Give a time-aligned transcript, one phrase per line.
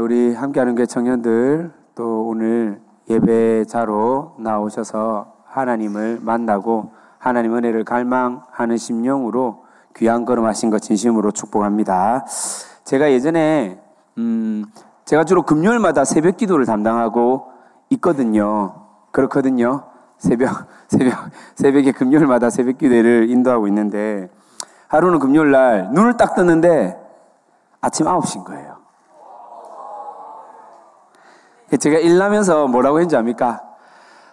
[0.00, 9.64] 우리 함께하는 교회 청년들 또 오늘 예배자로 나오셔서 하나님을 만나고 하나님 은혜를 갈망하는 심령으로
[9.96, 12.24] 귀한 걸음하신 것 진심으로 축복합니다.
[12.84, 13.78] 제가 예전에
[14.16, 14.64] 음
[15.04, 17.50] 제가 주로 금요일마다 새벽 기도를 담당하고
[17.90, 18.86] 있거든요.
[19.10, 19.84] 그렇거든요.
[20.16, 24.30] 새벽 새벽 새벽에 금요일마다 새벽 기도를 인도하고 있는데
[24.88, 26.98] 하루는 금요일 날 눈을 딱 떴는데
[27.82, 28.79] 아침 9시인 거예요.
[31.78, 33.62] 제가 일나면서 뭐라고 했는지 압니까?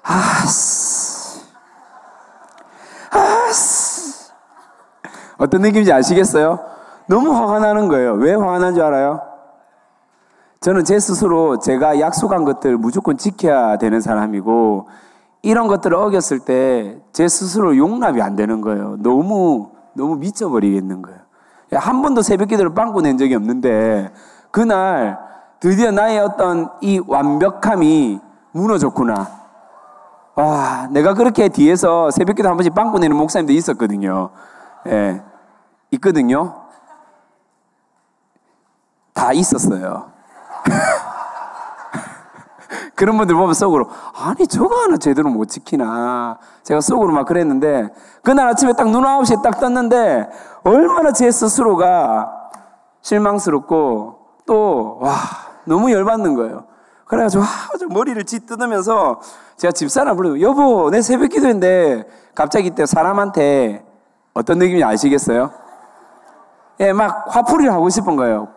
[0.04, 1.42] 아씨.
[3.12, 4.32] 아씨.
[5.38, 6.60] 어떤 느낌인지 아시겠어요?
[7.08, 8.14] 너무 화가 나는 거예요.
[8.14, 9.22] 왜 화가 나는 줄 알아요?
[10.60, 14.90] 저는 제 스스로 제가 약속한 것들 무조건 지켜야 되는 사람이고,
[15.44, 18.98] 이런 것들을 어겼을 때 제 스스로 용납이 안 되는 거예요.
[19.00, 21.20] 너무, 너무 미쳐버리겠는 거예요.
[21.74, 24.12] 한 번도 새벽 기도를 빵꾸 낸 적이 없는데,
[24.52, 25.18] 그날
[25.60, 28.20] 드디어 나의 어떤 이 완벽함이
[28.52, 29.28] 무너졌구나.
[30.36, 34.30] 와, 내가 그렇게 뒤에서 새벽기도 한 번씩 빵꾸 내는 목사님도 있었거든요.
[34.88, 35.24] 예.
[35.92, 36.62] 있거든요.
[39.14, 40.12] 다 있었어요.
[42.94, 46.40] 그런 분들 보면 속으로, 아니, 저거 하나 제대로 못 지키나.
[46.64, 47.90] 제가 속으로 막 그랬는데,
[48.24, 50.28] 그날 아침에 딱 눈 9시에 딱 떴는데,
[50.64, 52.32] 얼마나 제 스스로가
[53.02, 55.12] 실망스럽고, 또, 와,
[55.68, 56.66] 너무 열받는 거예요.
[57.06, 59.22] 그래가지고, 아, 저 머리를 찢뜯으면서
[59.58, 63.86] 제가 집사람 부르고, 여보, 내 새벽 기도인데, 갑자기 때 사람한테
[64.34, 65.52] 어떤 느낌인지 아시겠어요?
[66.80, 68.50] 예, 막 화풀이를 하고 싶은 거예요.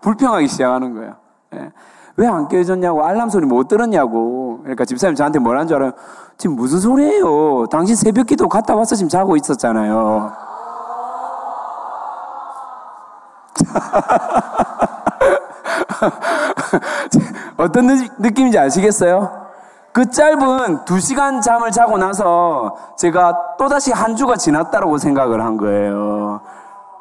[0.00, 1.16] 불평하기 시작하는 거예요.
[1.54, 1.72] 예.
[2.16, 4.58] 왜안 깨졌냐고, 알람 소리 못 들었냐고.
[4.62, 5.92] 그러니까 집사님 저한테 뭐라는 줄 알아요?
[6.36, 7.66] 지금 무슨 소리예요?
[7.70, 10.32] 당신 새벽 기도 갔다 와서 지금 자고 있었잖아요.
[17.58, 17.86] 어떤
[18.18, 19.48] 느낌인지 아시겠어요?
[19.92, 26.40] 그 짧은 두 시간 잠을 자고 나서 제가 또다시 한 주가 지났다라고 생각을 한 거예요.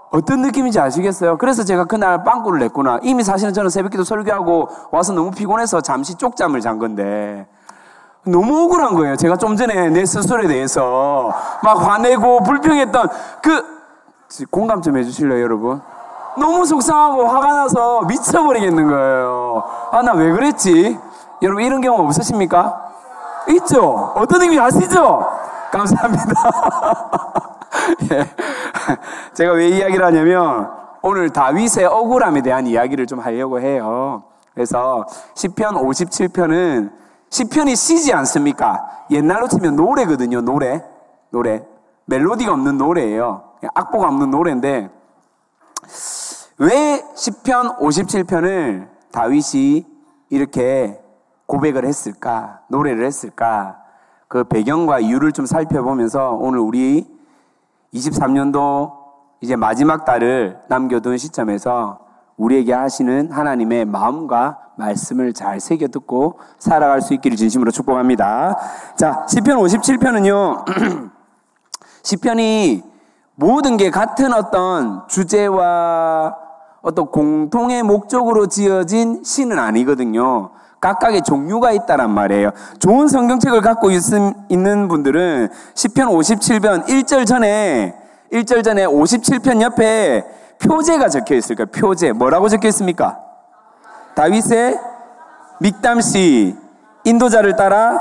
[0.09, 1.37] 어떤 느낌인지 아시겠어요?
[1.37, 2.99] 그래서 제가 그날 빵꾸를 냈구나.
[3.03, 7.47] 이미 사실은 저는 새벽기도 설교하고 와서 너무 피곤해서 잠시 쪽잠을 잔 건데
[8.25, 9.15] 너무 억울한 거예요.
[9.15, 11.31] 제가 좀 전에 내 스스로에 대해서
[11.61, 13.09] 막 화내고 불평했던
[13.43, 13.63] 그
[14.49, 15.81] 공감 좀 해주실래요, 여러분?
[16.37, 19.63] 너무 속상하고 화가 나서 미쳐버리겠는 거예요.
[19.91, 20.97] 아, 나 왜 그랬지?
[21.41, 22.83] 여러분, 이런 경우 없으십니까?
[23.49, 24.13] 있죠?
[24.15, 25.25] 어떤 의미 아시죠?
[25.71, 26.25] 감사합니다.
[28.11, 28.29] 예.
[29.33, 30.69] 제가 왜 이야기를 하냐면,
[31.01, 34.23] 오늘 다윗의 억울함에 대한 이야기를 좀 하려고 해요.
[34.53, 35.05] 그래서,
[35.35, 36.91] 10편 57편은,
[37.29, 38.85] 10편이 시지 않습니까?
[39.11, 40.83] 옛날로 치면 노래거든요, 노래.
[41.29, 41.63] 노래.
[42.05, 43.43] 멜로디가 없는 노래예요.
[43.73, 44.89] 악보가 없는 노래인데,
[46.59, 49.85] 왜 10편 57편을 다윗이
[50.29, 50.99] 이렇게
[51.45, 52.61] 고백을 했을까?
[52.69, 53.77] 노래를 했을까?
[54.27, 57.07] 그 배경과 이유를 좀 살펴보면서 오늘 우리
[57.93, 58.91] 23년도
[59.41, 61.99] 이제 마지막 달을 남겨둔 시점에서
[62.37, 68.57] 우리에게 하시는 하나님의 마음과 말씀을 잘 새겨 듣고 살아갈 수 있기를 진심으로 축복합니다.
[68.95, 71.11] 자, 10편 57편은요.
[72.01, 72.83] 10편이
[73.35, 76.46] 모든 게 같은 어떤 주제와
[76.87, 80.51] 어떤 공통의 목적으로 지어진 시는 아니거든요.
[80.79, 82.51] 각각의 종류가 있다란 말이에요.
[82.79, 84.01] 좋은 성경책을 갖고 있,
[84.49, 87.93] 는 분들은 10편 57편 1절 전에
[88.31, 90.23] 1절 전에 57편 옆에
[90.61, 91.67] 표제가 적혀 있을 거예요.
[91.67, 92.13] 표제.
[92.13, 93.19] 뭐라고 적혀 있습니까?
[94.15, 94.79] 다윗의
[95.59, 96.55] 믹담시
[97.03, 97.99] 인도자를 따라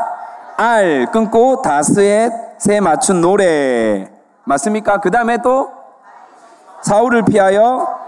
[0.57, 4.09] 알 끊고 다스의 새 맞춘 노래
[4.45, 5.01] 맞습니까?
[5.01, 5.73] 그 다음에 또
[6.83, 8.06] 사울을 피하여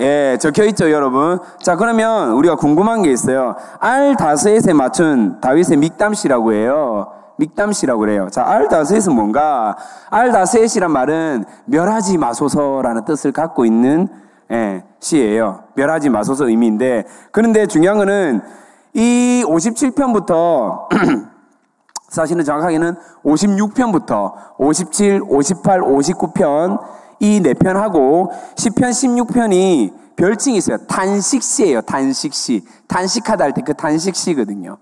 [0.00, 1.38] 예, 적혀 있죠, 여러분.
[1.62, 3.54] 자, 그러면 우리가 궁금한 게 있어요.
[3.78, 7.12] 알 다스에세 맞춘 다윗의 믹담시라고 해요.
[7.36, 8.28] 믹담시라고 그래요.
[8.30, 9.76] 자, 알 다스에스 뭔가?
[10.10, 14.08] 알 다스에시란 말은 멸하지 마소서라는 뜻을 갖고 있는
[14.50, 15.64] 예, 시예요.
[15.74, 18.40] 멸하지 마소서 의미인데 그런데 중요한 거는
[18.94, 20.88] 이 57편부터
[22.08, 22.94] 사실은 정확하게는
[23.24, 26.78] 56편부터 57, 58, 59편
[27.20, 30.78] 이 네 편하고 10편, 16편이 별칭이 있어요.
[30.86, 31.80] 단식시예요.
[31.82, 32.62] 단식시.
[32.88, 34.78] 단식하다 할 때 그 단식시거든요.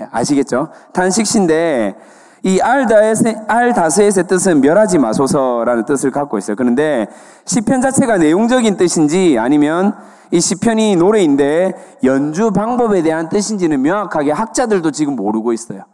[0.00, 0.68] 예, 아시겠죠?
[0.92, 1.94] 단식시인데
[2.42, 6.56] 이 알다스의 뜻은 멸하지 마소서라는 뜻을 갖고 있어요.
[6.56, 7.06] 그런데
[7.46, 9.94] 시편 자체가 내용적인 뜻인지 아니면
[10.30, 15.84] 이 시편이 노래인데 연주 방법에 대한 뜻인지는 명확하게 학자들도 지금 모르고 있어요.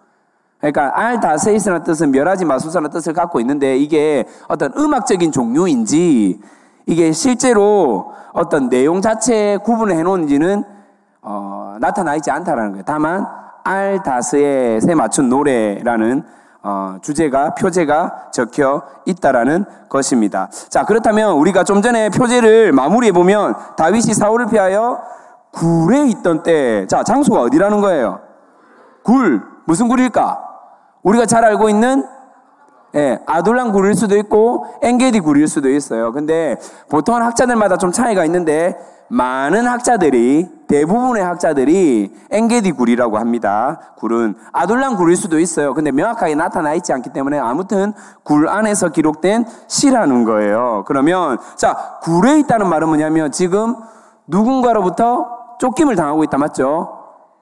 [0.60, 6.40] 그러니까 알다세이스라는 뜻은 멸하지 마소서라는 뜻을 갖고 있는데 이게 어떤 음악적인 종류인지
[6.86, 10.64] 이게 실제로 어떤 내용 자체에 구분을 해놓은지는
[11.22, 12.84] 어, 나타나 있지 않다라는 거예요.
[12.86, 13.26] 다만
[13.64, 16.24] 알다스에 세 맞춘 노래라는
[16.62, 20.48] 어, 주제가 표제가 적혀 있다라는 것입니다.
[20.68, 25.00] 자 그렇다면 우리가 좀 전에 표제를 마무리해 보면 다윗이 사울을 피하여
[25.52, 28.20] 굴에 있던 때, 자 장소가 어디라는 거예요?
[29.02, 30.49] 굴 무슨 굴일까?
[31.02, 32.04] 우리가 잘 알고 있는
[32.94, 36.12] 예, 아둘람 굴일 수도 있고 엔게디 굴일 수도 있어요.
[36.12, 36.56] 근데
[36.88, 38.76] 보통 학자들마다 좀 차이가 있는데
[39.08, 43.80] 많은 학자들이 대부분의 학자들이 엔게디 굴이라고 합니다.
[43.96, 45.74] 굴은 아둘람 굴일 수도 있어요.
[45.74, 47.92] 근데 명확하게 나타나 있지 않기 때문에 아무튼
[48.22, 50.84] 굴 안에서 기록된 시라는 거예요.
[50.86, 53.74] 그러면 자 굴에 있다는 말은 뭐냐면 지금
[54.28, 55.26] 누군가로부터
[55.58, 56.99] 쫓김을 당하고 있다 맞죠?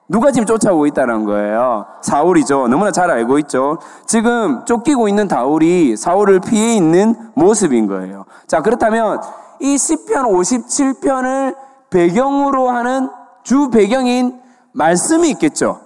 [0.09, 1.85] 누가 지금 쫓아오고 있다는 거예요?
[2.01, 2.67] 사울이죠.
[2.67, 3.77] 너무나 잘 알고 있죠.
[4.07, 8.25] 지금 쫓기고 있는 다울이 사울을 피해 있는 모습인 거예요.
[8.47, 9.21] 자, 그렇다면
[9.59, 11.55] 이 10편 57편을
[11.91, 13.11] 배경으로 하는
[13.43, 14.41] 주 배경인
[14.71, 15.79] 말씀이 있겠죠.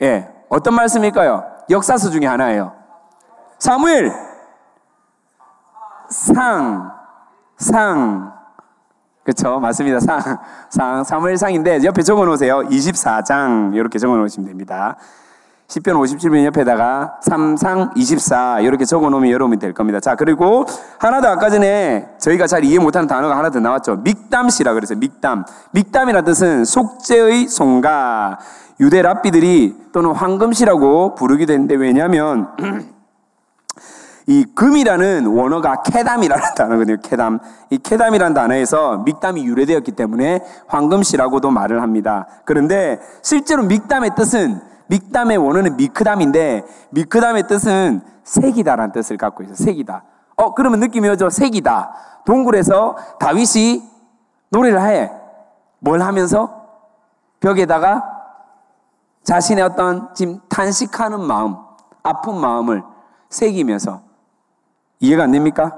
[0.00, 0.28] 예.
[0.48, 1.42] 어떤 말씀일까요?
[1.70, 2.72] 역사서 중에 하나예요.
[3.58, 4.12] 사무엘
[6.08, 6.92] 상,
[7.56, 8.33] 상,
[9.24, 9.58] 그렇죠.
[9.58, 10.00] 맞습니다.
[10.00, 10.20] 상,
[10.68, 12.60] 상, 사무엘상인데 옆에 적어 놓으세요.
[12.68, 14.96] 24장 이렇게 적어 놓으시면 됩니다.
[15.66, 19.98] 10편 57편 옆에다가 3상 24 이렇게 적어 놓으면 여러분이 될 겁니다.
[19.98, 20.66] 자, 그리고
[20.98, 23.96] 하나 더 아까 전에 저희가 잘 이해 못하는 단어가 하나 더 나왔죠.
[23.96, 24.98] 믹담시라 그랬어요.
[24.98, 25.44] 믹담.
[25.72, 28.38] 믹담이라는 뜻은 속죄의 송가.
[28.80, 32.48] 유대 랍비들이 또는 황금시라고 부르기도 했는데 왜냐하면
[34.26, 36.96] 이 금이라는 원어가 캐담이라는 단어거든요.
[37.02, 37.40] 캐담.
[37.70, 42.26] 이 캐담이라는 단어에서 믹담이 유래되었기 때문에 황금시라고도 말을 합니다.
[42.44, 49.56] 그런데 실제로 믹담의 뜻은 믹담의 원어는 미크담인데 미크담의 뜻은 색이다라는 뜻을 갖고 있어요.
[49.56, 50.04] 색이다.
[50.36, 51.30] 어 그러면 느낌이 오죠.
[51.30, 51.92] 색이다.
[52.24, 53.82] 동굴에서 다윗이
[54.50, 55.10] 노래를 해.
[55.80, 56.64] 뭘 하면서
[57.40, 58.02] 벽에다가
[59.22, 61.56] 자신의 어떤 지금 탄식하는 마음,
[62.02, 62.82] 아픈 마음을
[63.28, 64.02] 새기면서
[65.04, 65.72] 이해가 안 됩니까?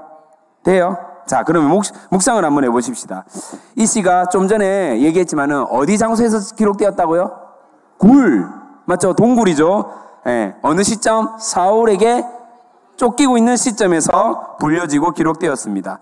[0.63, 0.97] 돼요?
[1.25, 3.25] 자, 그러면 묵, 묵상을 한번 해보십시다.
[3.75, 7.31] 이 시가 좀 전에 얘기했지만은 어디 장소에서 기록되었다고요?
[7.97, 8.47] 굴.
[8.85, 9.13] 맞죠?
[9.13, 9.91] 동굴이죠?
[10.27, 10.55] 예.
[10.61, 11.37] 어느 시점?
[11.39, 12.25] 사울에게
[12.95, 15.99] 쫓기고 있는 시점에서 불려지고 기록되었습니다.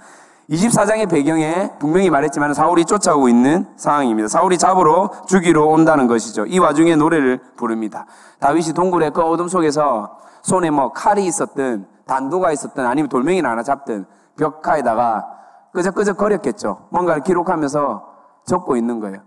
[0.49, 4.27] 24장의 배경에 분명히 말했지만 사울이 쫓아오고 있는 상황입니다.
[4.27, 6.45] 사울이 잡으러 죽이러 온다는 것이죠.
[6.45, 8.05] 이 와중에 노래를 부릅니다.
[8.39, 14.05] 다윗이 동굴의 그 어둠 속에서 손에 뭐 칼이 있었든 단도가 있었든 아니면 돌멩이를 하나 잡든
[14.37, 15.27] 벽화에다가
[15.73, 16.87] 끄적끄적 거렸겠죠.
[16.89, 18.15] 뭔가를 기록하면서
[18.45, 19.21] 적고 있는 거예요.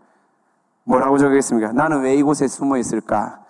[0.84, 1.72] 뭐라고 적겠습니까?
[1.72, 3.40] 나는 왜 이곳에 숨어 있을까?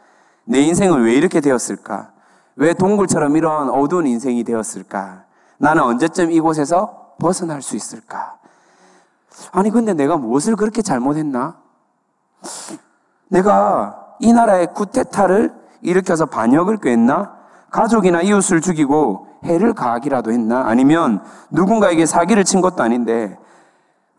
[0.45, 2.11] 내 인생은 왜 이렇게 되었을까?
[2.57, 5.25] 왜 동굴처럼 이런 어두운 인생이 되었을까?
[5.59, 8.37] 나는 언제쯤 이곳에서 벗어날 수 있을까?
[9.53, 11.57] 아니, 근데 내가 무엇을 그렇게 잘못했나?
[13.29, 17.38] 내가 이 나라의 쿠데타를 일으켜서 반역을 꾀했나?
[17.71, 20.67] 가족이나 이웃을 죽이고 해를 가하기라도 했나?
[20.67, 23.39] 아니면 누군가에게 사기를 친 것도 아닌데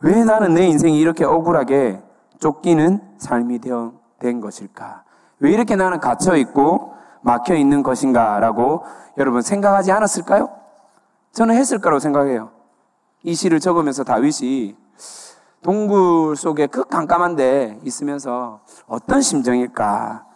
[0.01, 2.01] 왜 나는 내 인생이 이렇게 억울하게
[2.39, 5.03] 쫓기는 삶이 되어 된 것일까?
[5.39, 8.83] 왜 이렇게 나는 갇혀 있고 막혀 있는 것인가라고
[9.17, 10.49] 여러분 생각하지 않았을까요?
[11.33, 12.51] 저는 했을 거라고 생각해요.
[13.23, 14.75] 이 시를 적으면서 다윗이
[15.61, 20.28] 동굴 속에 그 깜깜한데 있으면서 어떤 심정일까?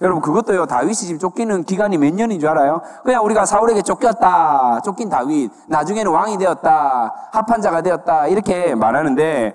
[0.00, 2.82] 여러분 그것도요 다윗이 지금 쫓기는 기간이 몇 년인 줄 알아요?
[3.04, 9.54] 그냥 우리가 사울에게 쫓겼다 쫓긴 다윗 나중에는 왕이 되었다 합한 자가 되었다 이렇게 말하는데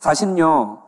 [0.00, 0.78] 사실은요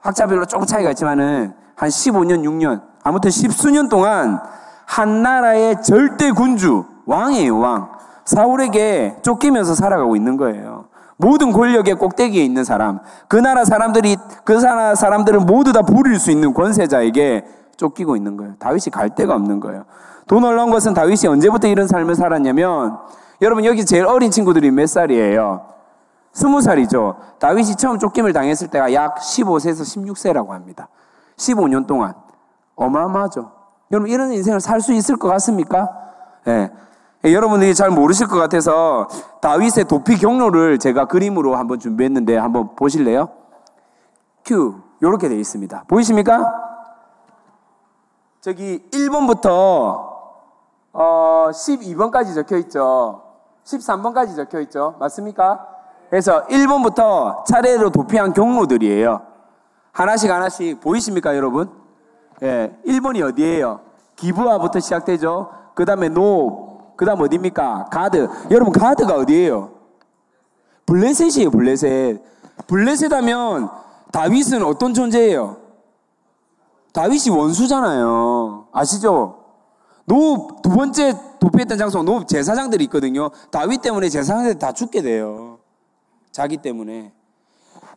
[0.00, 4.40] 학자별로 조금 차이가 있지만은 한 15년 6년 아무튼 십수년 동안
[4.86, 10.86] 한 나라의 절대 군주 왕이에요 왕 사울에게 쫓기면서 살아가고 있는 거예요.
[11.16, 16.30] 모든 권력의 꼭대기에 있는 사람, 그 나라 사람들이 그 나라 사람들을 모두 다 부릴 수
[16.30, 17.44] 있는 권세자에게
[17.76, 18.54] 쫓기고 있는 거예요.
[18.58, 19.84] 다윗이 갈 데가 없는 거예요.
[20.26, 22.98] 더 놀라운 것은 다윗이 언제부터 이런 삶을 살았냐면
[23.42, 25.66] 여러분 여기 제일 어린 친구들이 몇 살이에요?
[26.32, 27.16] 스무 살이죠.
[27.38, 30.88] 다윗이 처음 쫓김을 당했을 때가 약 15세에서 16세라고 합니다.
[31.36, 32.14] 15년 동안
[32.74, 33.52] 어마어마하죠.
[33.92, 35.88] 여러분 이런 인생을 살 수 있을 것 같습니까?
[36.46, 36.70] 예.
[37.22, 37.32] 네.
[37.32, 39.08] 여러분들이 잘 모르실 것 같아서
[39.40, 43.30] 다윗의 도피 경로를 제가 그림으로 한번 준비했는데 한번 보실래요?
[44.44, 45.84] 큐 이렇게 되어 있습니다.
[45.88, 46.65] 보이십니까?
[48.46, 49.48] 저기 1번부터
[50.92, 53.22] 어 12번까지 적혀 있죠.
[53.64, 54.94] 13번까지 적혀 있죠.
[55.00, 55.66] 맞습니까?
[56.08, 59.20] 그래서 1번부터 차례로 도피한 경로들이에요.
[59.90, 61.72] 하나씩 하나씩 보이십니까, 여러분?
[62.40, 63.80] 예, 1번이 어디예요?
[64.14, 65.50] 기브아부터 시작되죠.
[65.74, 67.86] 그 다음에 놉, 그 다음 어디입니까?
[67.90, 68.28] 가드.
[68.52, 69.72] 여러분, 가드가 어디예요?
[70.86, 72.22] 블레셋이에요, 블레셋.
[72.68, 73.70] 블레셋 하면
[74.12, 75.65] 다윗은 어떤 존재예요?
[76.96, 78.68] 다윗이 원수잖아요.
[78.72, 79.44] 아시죠?
[80.06, 83.28] 놉, 두 번째 도피했던 장소가 놉 제사장들이 있거든요.
[83.50, 85.58] 다윗 때문에 제사장들이 다 죽게 돼요.
[86.32, 87.12] 자기 때문에.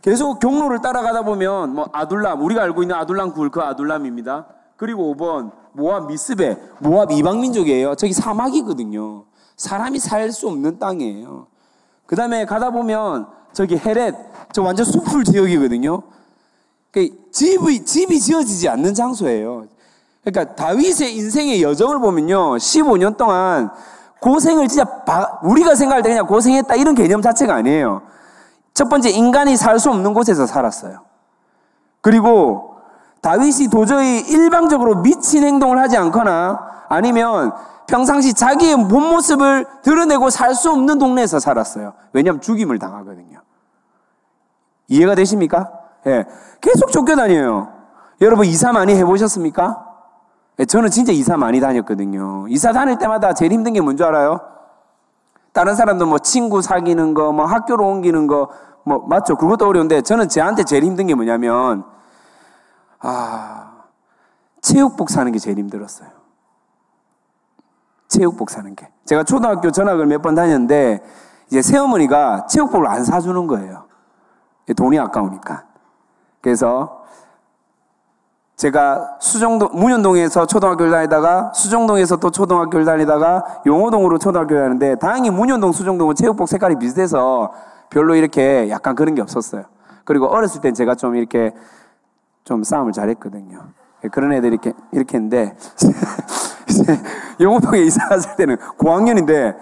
[0.02, 4.48] 계속 경로를 따라가다 보면 뭐 아둘람, 우리가 알고 있는 아둘람 굴 그 아둘람입니다.
[4.76, 7.96] 그리고 5번 모압 미스베, 모압 이방 민족이에요.
[7.96, 9.24] 저기 사막이거든요.
[9.56, 11.48] 사람이 살 수 없는 땅이에요.
[12.06, 14.14] 그 다음에 가다 보면 저기 헤렛,
[14.52, 16.02] 저 완전 숲풀 지역이거든요.
[16.92, 19.66] 그 집이, 집이 지어지지 않는 장소예요.
[20.24, 22.58] 그러니까 다윗의 인생의 여정을 보면요.
[22.58, 23.70] 15년 동안
[24.20, 28.02] 고생을 진짜 바, 우리가 생각할 때 그냥 고생했다 이런 개념 자체가 아니에요.
[28.74, 31.02] 첫 번째 인간이 살 수 없는 곳에서 살았어요.
[32.02, 32.76] 그리고
[33.22, 37.54] 다윗이 도저히 일방적으로 미친 행동을 하지 않거나 아니면
[37.88, 41.94] 평상시 자기의 본 모습을 드러내고 살 수 없는 동네에서 살았어요.
[42.14, 43.42] 왜냐하면 죽임을 당하거든요.
[44.88, 45.72] 이해가 되십니까?
[46.08, 46.26] 예.
[46.62, 47.72] 계속 쫓겨다녀요.
[48.22, 49.86] 여러분 이사 많이 해보셨습니까?
[50.60, 52.48] 예, 저는 진짜 이사 많이 다녔거든요.
[52.50, 54.40] 이사 다닐 때마다 제일 힘든 게 뭔지 알아요?
[55.54, 58.50] 다른 사람도 뭐 친구 사귀는 거, 뭐 학교로 옮기는 거,
[58.84, 59.36] 뭐 맞죠?
[59.36, 61.84] 그것도 어려운데 저는 저한테 제일 힘든 게 뭐냐면
[63.00, 63.72] 아
[64.62, 66.10] 체육복 사는 게 제일 힘들었어요.
[68.10, 68.90] 체육복 사는 게.
[69.06, 71.02] 제가 초등학교 전학을 몇 번 다녔는데
[71.48, 73.86] 이제 새어머니가 체육복을 안 사주는 거예요.
[74.76, 75.66] 돈이 아까우니까.
[76.42, 77.04] 그래서
[78.56, 86.16] 제가 수정동, 문현동에서 초등학교를 다니다가 수정동에서 또 초등학교를 다니다가 용호동으로 초등학교를 다니는데 다행히 문현동, 수정동은
[86.16, 87.54] 체육복 색깔이 비슷해서
[87.90, 89.64] 별로 이렇게 약간 그런 게 없었어요.
[90.04, 91.54] 그리고 어렸을 땐 제가 좀 이렇게
[92.44, 93.60] 좀 싸움을 잘했거든요.
[94.12, 95.56] 그런 애들이 이렇게, 이렇게 했는데
[97.40, 99.58] 용호동에 이사 갔을 때는 고학년인데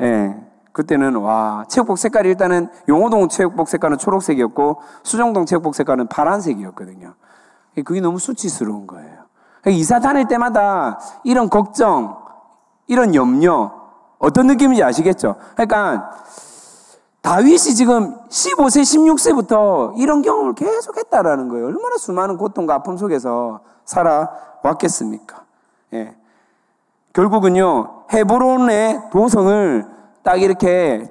[0.00, 0.36] 예,
[0.78, 7.14] 그때는 와 체육복 색깔이 일단은 용호동 체육복 색깔은 초록색이었고 수정동 체육복 색깔은 파란색이었거든요.
[7.84, 9.24] 그게 너무 수치스러운 거예요.
[9.66, 12.16] 이사 다닐 때마다 이런 걱정,
[12.86, 13.72] 이런 염려,
[14.20, 15.34] 어떤 느낌인지 아시겠죠?
[15.54, 16.12] 그러니까
[17.22, 21.66] 다윗이 지금 15세, 16세부터 이런 경험을 계속 했다라는 거예요.
[21.66, 25.42] 얼마나 수많은 고통과 아픔 속에서 살아왔겠습니까?
[25.94, 26.14] 예.
[27.14, 29.97] 결국은요, 헤브론의 도성을
[30.28, 31.10] 딱 이렇게,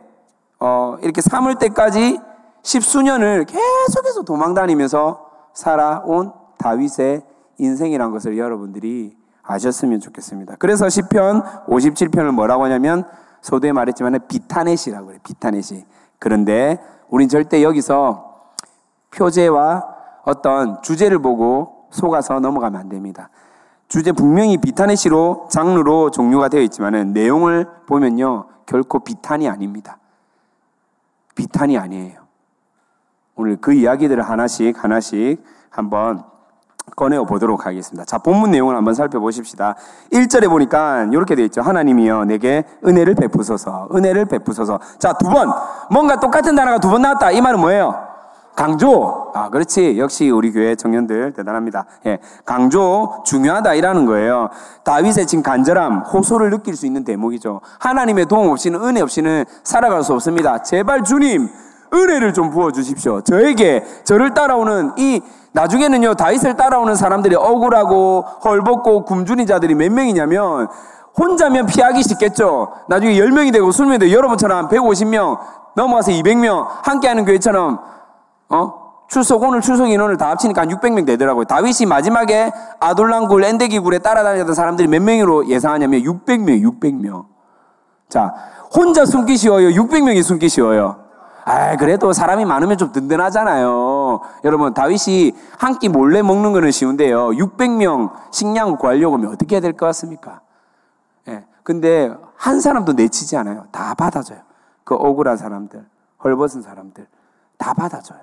[0.60, 2.20] 어, 이렇게 삼을 때까지
[2.62, 7.24] 십수년을 계속해서 도망 다니면서 살아온 다윗의
[7.58, 10.58] 인생이란 것을 여러분들이 아셨으면 좋겠습니다.
[10.60, 13.06] 그래서 시편 57편을 뭐라고 하냐면
[13.42, 15.20] 소두에 말했지만 비타넷이라고 그래요.
[15.24, 15.84] 비타넷이.
[16.20, 18.52] 그런데 우린 절대 여기서
[19.10, 19.96] 표제와
[20.26, 23.32] 어떤 주제를 보고 속아서 넘어가면 안 됩니다.
[23.88, 28.57] 주제 분명히 비타넷시로 장르로 종류가 되어 있지만 내용을 보면요.
[28.68, 29.98] 결코 비탄이 아닙니다.
[31.36, 32.22] 비탄이 아니에요.
[33.36, 36.24] 오늘 그 이야기들을 하나씩 하나씩 한번
[36.96, 38.06] 꺼내어 보도록 하겠습니다.
[38.06, 39.76] 자, 본문 내용을 한번 살펴보십시다.
[40.12, 41.62] 1절에 보니까 이렇게 되어 있죠.
[41.62, 43.90] 하나님이여 내게 은혜를 베푸소서.
[43.94, 44.80] 은혜를 베푸소서.
[44.98, 45.52] 자, 두 번.
[45.92, 47.32] 뭔가 똑같은 단어가 두 번 나왔다.
[47.32, 48.07] 이 말은 뭐예요?
[48.58, 49.32] 강조.
[49.36, 50.00] 아, 그렇지.
[50.00, 51.86] 역시 우리 교회 청년들 대단합니다.
[52.08, 52.18] 예.
[52.44, 54.50] 강조 중요하다 이라는 거예요.
[54.84, 57.62] 다윗의 지금 간절함, 호소를 느낄 수 있는 대목이죠.
[57.80, 60.64] 하나님의 도움 없이는 은혜 없이는 살아갈 수 없습니다.
[60.64, 61.48] 제발 주님
[61.94, 63.22] 은혜를 좀 부어 주십시오.
[63.22, 65.22] 저에게 저를 따라오는 이
[65.52, 70.68] 나중에는요, 다윗을 따라오는 사람들이 억울하고 헐벗고 굶주린 자들이 몇 명이냐면,
[71.16, 72.70] 혼자면 피하기 쉽겠죠.
[72.90, 75.38] 나중에 10명이 되고 20명이 되고 여러분처럼 150명
[75.76, 77.97] 넘어가서 200명 함께하는 교회처럼
[78.50, 78.88] 어?
[79.08, 81.46] 출석 오늘 출석 인원을 다 합치니까 한 600명 되더라고요.
[81.46, 87.26] 다윗이 마지막에 아돌랑굴 엔데기굴에 따라다니던 사람들이 몇 명으로 예상하냐면 600명, 600명.
[88.10, 88.34] 자,
[88.76, 89.70] 혼자 숨기 쉬워요.
[89.70, 91.04] 600명이 숨기 쉬워요.
[91.46, 94.20] 아, 그래도 사람이 많으면 좀 든든하잖아요.
[94.44, 97.30] 여러분, 다윗이 한 끼 몰래 먹는 거는 쉬운데요.
[97.30, 100.42] 600명 식량을 구하려고 하면 어떻게 해야 될 것 같습니까?
[101.30, 101.46] 예.
[101.64, 103.68] 근데 한 사람도 내치지 않아요.
[103.72, 104.40] 다 받아줘요.
[104.84, 105.86] 그 억울한 사람들,
[106.24, 107.08] 헐벗은 사람들,
[107.58, 108.20] 다 받아줘요.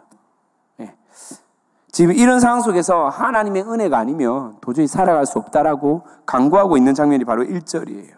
[1.95, 1.97] 예.
[1.97, 7.45] 지금 이런 상황 속에서 하나님의 은혜가 아니면 도저히 살아갈 수 없다라고 강구하고 있는 장면이 바로
[7.45, 8.15] 1절이에요.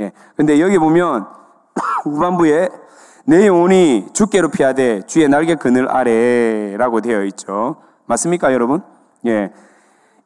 [0.00, 0.12] 예.
[0.36, 1.26] 근데 여기 보면
[2.04, 2.70] 후반부에
[3.26, 7.76] 내 영혼이 주께로 피하되 주의 날개 그늘 아래라고 되어 있죠.
[8.06, 8.80] 맞습니까, 여러분?
[9.26, 9.52] 예.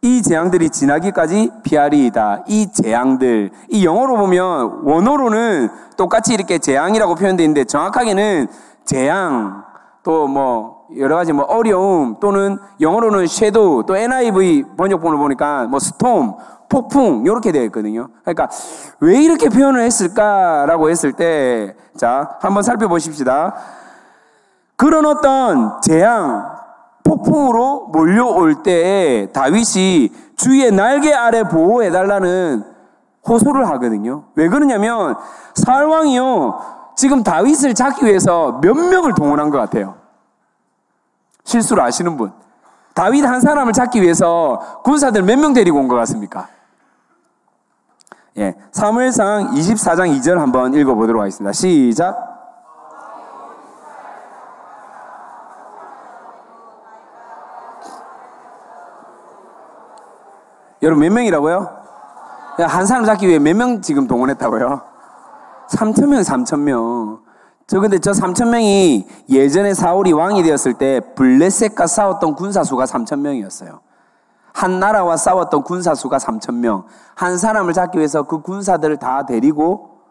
[0.02, 2.44] 이 재앙들이 지나기까지 피하리이다.
[2.46, 3.50] 이 재앙들.
[3.68, 8.46] 이 영어로 보면 원어로는 똑같이 이렇게 재앙이라고 표현되어 있는데 정확하게는
[8.84, 9.64] 재앙,
[10.02, 16.36] 또 뭐 여러 가지 뭐 어려움 또는 영어로는 섀도우 또 NIV 번역본을 보니까 뭐 스톰
[16.68, 18.08] 폭풍 이렇게 되어 있거든요.
[18.22, 18.48] 그러니까
[19.00, 23.54] 왜 이렇게 표현을 했을까라고 했을 때 자, 한번 살펴보십시다.
[24.76, 26.50] 그런 어떤 재앙
[27.04, 32.64] 폭풍으로 몰려올 때 다윗이 주위의 날개 아래 보호해 달라는
[33.28, 34.24] 호소를 하거든요.
[34.34, 35.14] 왜 그러냐면
[35.54, 36.58] 사울 왕이요
[36.96, 40.01] 지금 다윗을 잡기 위해서 몇 명을 동원한 것 같아요.
[41.44, 42.32] 실수를 아시는 분.
[42.94, 46.48] 다윗 한 사람을 잡기 위해서 군사들 몇 명 데리고 온 것 같습니까?
[48.38, 51.52] 예, 사무엘상 24장 2절 한번 읽어 보도록 하겠습니다.
[51.52, 52.30] 시작.
[60.82, 61.82] 여러분 몇 명이라고요?
[62.58, 64.82] 한 사람 잡기 위해 몇 명 지금 동원했다고요?
[65.68, 67.11] 3천 명, 3천 명.
[67.72, 73.20] 저 근데 저 3천 명이 예전에 사울이 왕이 되었을 때 블레셋과 싸웠던 군사 수가 3천
[73.20, 73.80] 명이었어요.
[74.52, 76.84] 한 나라와 싸웠던 군사 수가 3천 명.
[77.14, 80.02] 한 사람을 잡기 위해서 그 군사들을 다 데리고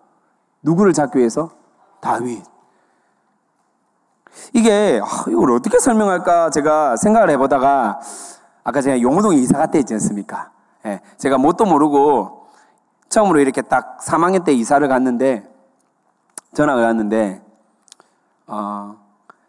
[0.63, 1.51] 누구를 잡기 위해서?
[2.00, 2.44] 다윗.
[4.53, 8.00] 이게 아, 이걸 어떻게 설명할까 제가 생각을 해보다가
[8.63, 10.50] 아까 제가 용호동에 이사 갔다 했지 않습니까?
[10.88, 12.48] 예, 제가 뭣도 모르고
[13.10, 15.48] 처음으로 이렇게 딱 3학년 때 이사를 갔는데
[16.56, 17.50] 전학을 갔는데
[18.51, 18.96] 어,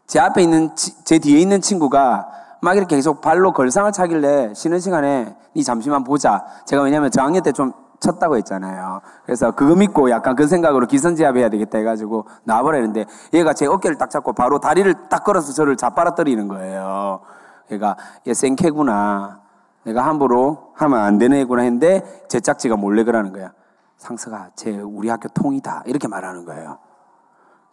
[0.06, 2.28] 제 앞에 있는 제 뒤에 있는 친구가
[2.60, 6.44] 막 이렇게 계속 발로 걸상을 차길래 쉬는 시간에 니 잠시만 보자.
[6.66, 9.00] 제가 왜냐면 저학년 때 좀 쳤다고 했잖아요.
[9.24, 14.32] 그래서 그거 믿고 약간 그 생각으로 기선제압해야 되겠다 해가지고 나와버렸는데 얘가 제 어깨를 딱 잡고
[14.32, 17.20] 바로 다리를 딱 걸어서 저를 잡아떨어뜨리는 거예요.
[17.70, 19.40] 얘가 얘 생캐구나.
[19.84, 23.52] 내가 함부로 하면 안 되는 애구나 했는데 제 짝지가 몰래 그러는 거야.
[23.98, 25.84] 상서가 제 우리 학교 통이다.
[25.86, 26.78] 이렇게 말하는 거예요.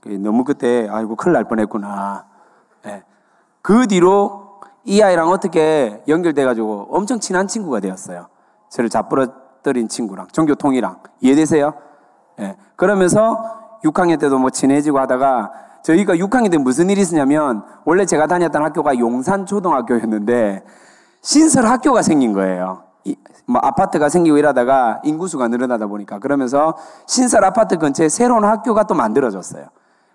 [0.06, 2.26] 너무 그때 아이고 큰일 날 뻔했구나.
[2.86, 3.04] 네.
[3.62, 8.28] 그 뒤로 이 아이랑 어떻게 연결돼가지고 엄청 친한 친구가 되었어요.
[8.70, 11.74] 저를 잡부러뜨린 친구랑 종교통이랑 이해되세요?
[12.38, 12.56] 네.
[12.76, 15.52] 그러면서 6학년 때도 뭐 친해지고 하다가
[15.84, 20.64] 저희가 6학년 때 무슨 일이 있었냐면 원래 제가 다녔던 학교가 용산 초등학교였는데
[21.22, 22.84] 신설 학교가 생긴 거예요.
[23.06, 23.16] 이,
[23.46, 26.76] 뭐 아파트가 생기고 이러다가 인구수가 늘어나다 보니까 그러면서
[27.08, 29.68] 신설 아파트 근처에 새로운 학교가 또 만들어졌어요.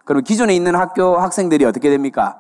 [0.05, 2.39] 그럼 기존에 있는 학교 학생들이 어떻게 됩니까?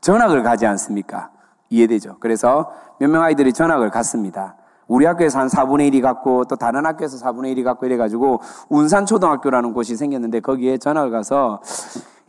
[0.00, 1.30] 전학을 가지 않습니까?
[1.70, 2.16] 이해되죠?
[2.20, 4.56] 그래서 몇 명 아이들이 전학을 갔습니다.
[4.88, 9.96] 우리 학교에서 한 4분의 1이 갔고 또 다른 학교에서 4분의 1이 갔고 이래가지고 운산초등학교라는 곳이
[9.96, 11.62] 생겼는데 거기에 전학을 가서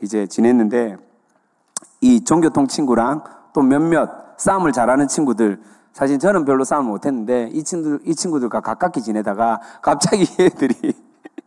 [0.02, 0.98] 이제 지냈는데
[2.02, 5.62] 이 종교통 친구랑 또 몇몇 싸움을 잘하는 친구들
[5.94, 10.76] 사실 저는 별로 싸움을 못했는데 이 친구들 이 친구들과 가깝게 지내다가 갑자기 얘들이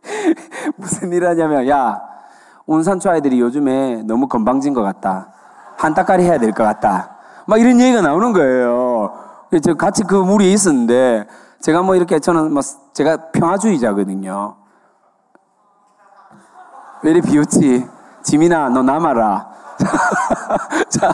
[0.77, 2.01] 무슨 일 하냐면 야
[2.67, 5.29] 운산초 아이들이 요즘에 너무 건방진 것 같다
[5.77, 9.13] 한따까리 해야 될 것 같다 막 이런 얘기가 나오는 거예요.
[9.63, 11.25] 저 같이 그 무리에 있었는데
[11.61, 12.61] 제가 뭐 이렇게 저는 뭐
[12.93, 14.57] 제가 평화주의자거든요.
[17.03, 17.87] 왜 이리 비웃지?
[18.23, 19.47] 지민아 너 남아라.
[20.89, 21.13] 자,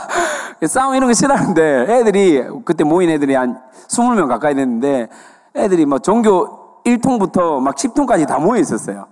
[0.65, 5.09] 싸움 이런 거 싫어하는데 애들이 그때 모인 애들이 한 20명 가까이 됐는데
[5.55, 9.05] 애들이 뭐 종교 1통부터 막 10통까지 다 모여 있었어요.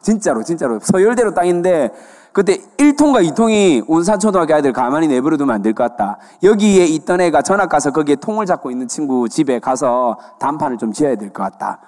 [0.00, 0.78] 진짜로, 진짜로.
[0.80, 1.90] 서열대로 땅인데
[2.32, 6.18] 그때 1통과 2통이 운산초등학교 아이들 가만히 내버려 두면 안 될 것 같다.
[6.42, 11.16] 여기에 있던 애가 전학 가서 거기에 통을 잡고 있는 친구 집에 가서 단판을 좀 지어야
[11.16, 11.80] 될 것 같다.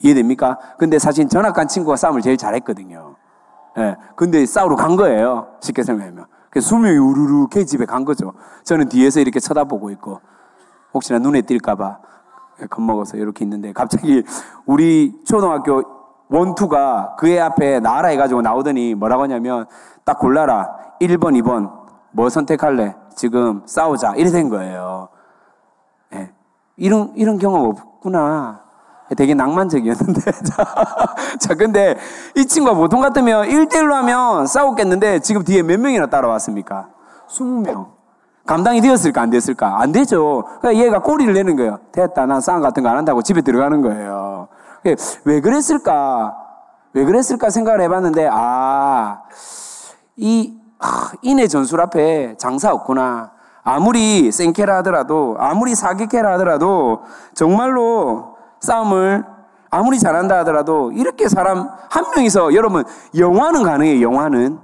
[0.00, 0.58] 이해됩니까?
[0.78, 3.16] 근데 사실 전학 간 친구가 싸움을 제일 잘했거든요.
[3.76, 3.80] 예.
[3.82, 3.96] 네.
[4.16, 5.48] 근데 싸우러 간 거예요.
[5.60, 6.24] 쉽게 설명하면.
[6.48, 8.32] 그래서 20명이 우르르 걔 집에 간 거죠.
[8.64, 10.20] 저는 뒤에서 이렇게 쳐다보고 있고,
[10.94, 11.98] 혹시나 눈에 띌까봐
[12.70, 14.24] 겁먹어서 이렇게 있는데, 갑자기
[14.66, 15.82] 우리 초등학교
[16.30, 19.66] 원투가 그애 앞에 나라 해가지고 나오더니 뭐라고 하냐면,
[20.04, 20.68] 딱 골라라.
[21.00, 21.70] 1번, 2번.
[22.12, 22.94] 뭐 선택할래?
[23.14, 24.14] 지금 싸우자.
[24.16, 25.08] 이래 된 거예요.
[26.10, 26.32] 네.
[26.76, 28.60] 이런, 이런 경험 없구나.
[29.16, 30.20] 되게 낭만적이었는데.
[31.40, 31.96] 자, 근데
[32.36, 36.88] 이 친구가 보통 같으면 1대1로 하면 싸웠겠는데 지금 뒤에 몇 명이나 따라왔습니까?
[37.28, 37.88] 20명.
[38.46, 39.80] 감당이 되었을까, 안 됐을까?
[39.80, 40.44] 안 되죠.
[40.60, 41.78] 그러니까 얘가 꼬리를 내는 거예요.
[41.92, 42.26] 됐다.
[42.26, 44.29] 난 싸움 같은 거 안 한다고 집에 들어가는 거예요.
[45.24, 46.36] 왜 그랬을까?
[46.92, 49.22] 왜 그랬을까 생각을 해봤는데, 아,
[50.16, 53.32] 이, 아, 인의 전술 앞에 장사 없구나.
[53.62, 57.02] 아무리 생캐라 하더라도, 아무리 사기캐라 하더라도,
[57.34, 59.24] 정말로 싸움을
[59.70, 62.84] 아무리 잘한다 하더라도 이렇게 사람 한 명이서 여러분
[63.16, 64.02] 영화는 가능해요.
[64.02, 64.58] 영화는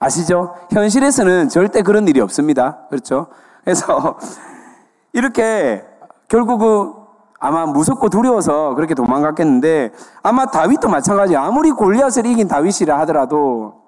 [0.00, 0.54] 아시죠?
[0.72, 2.78] 현실에서는 절대 그런 일이 없습니다.
[2.90, 3.28] 그렇죠?
[3.64, 4.18] 그래서
[5.12, 5.84] 이렇게
[6.28, 7.05] 결국은
[7.46, 9.92] 아마 무섭고 두려워서 그렇게 도망갔겠는데
[10.24, 11.36] 아마 다윗도 마찬가지.
[11.36, 13.82] 아무리 골리앗을 이긴 다윗이라 하더라도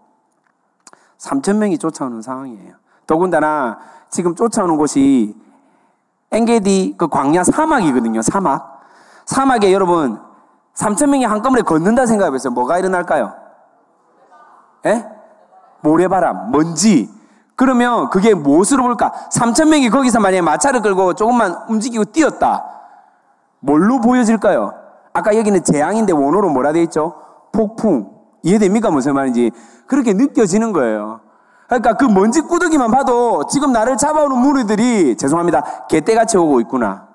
[1.18, 2.74] 3천 명이 쫓아오는 상황이에요.
[3.04, 3.78] 더군다나
[4.10, 5.34] 지금 쫓아오는 곳이
[6.30, 8.22] 엔게디 그 광야 사막이거든요.
[8.22, 8.80] 사막.
[9.26, 10.20] 사막에 여러분
[10.76, 12.52] 3천 명이 한꺼번에 걷는다 생각해보세요.
[12.52, 13.34] 뭐가 일어날까요?
[14.86, 15.04] 예?
[15.80, 17.10] 모래바람, 먼지.
[17.56, 19.10] 그러면 그게 무엇으로 볼까?
[19.32, 22.77] 3천 명이 거기서 만약에 마차를 끌고 조금만 움직이고 뛰었다.
[23.60, 24.72] 뭘로 보여질까요?
[25.12, 27.14] 아까 여기는 재앙인데 원어로 뭐라 되어 있죠?
[27.52, 28.10] 폭풍.
[28.42, 28.90] 이해됩니까?
[28.90, 29.50] 무슨 말인지.
[29.86, 31.20] 그렇게 느껴지는 거예요.
[31.66, 35.86] 그러니까 그 먼지 꾸덕이만 봐도 지금 나를 잡아오는 무리들이 죄송합니다.
[35.88, 37.08] 개떼같이 오고 있구나.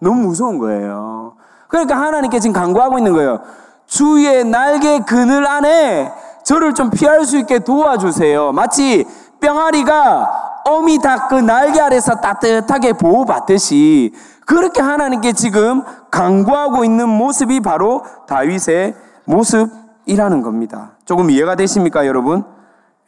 [0.00, 1.34] 너무 무서운 거예요.
[1.68, 3.40] 그러니까 하나님께 지금 강구하고 있는 거예요.
[3.86, 6.12] 주의 날개 그늘 안에
[6.44, 8.52] 저를 좀 피할 수 있게 도와주세요.
[8.52, 9.06] 마치
[9.40, 14.12] 병아리가 어미 닭 그 날개 아래서 따뜻하게 보호받듯이
[14.46, 18.94] 그렇게 하나님께 지금 강구하고 있는 모습이 바로 다윗의
[19.26, 20.92] 모습이라는 겁니다.
[21.04, 22.44] 조금 이해가 되십니까, 여러분?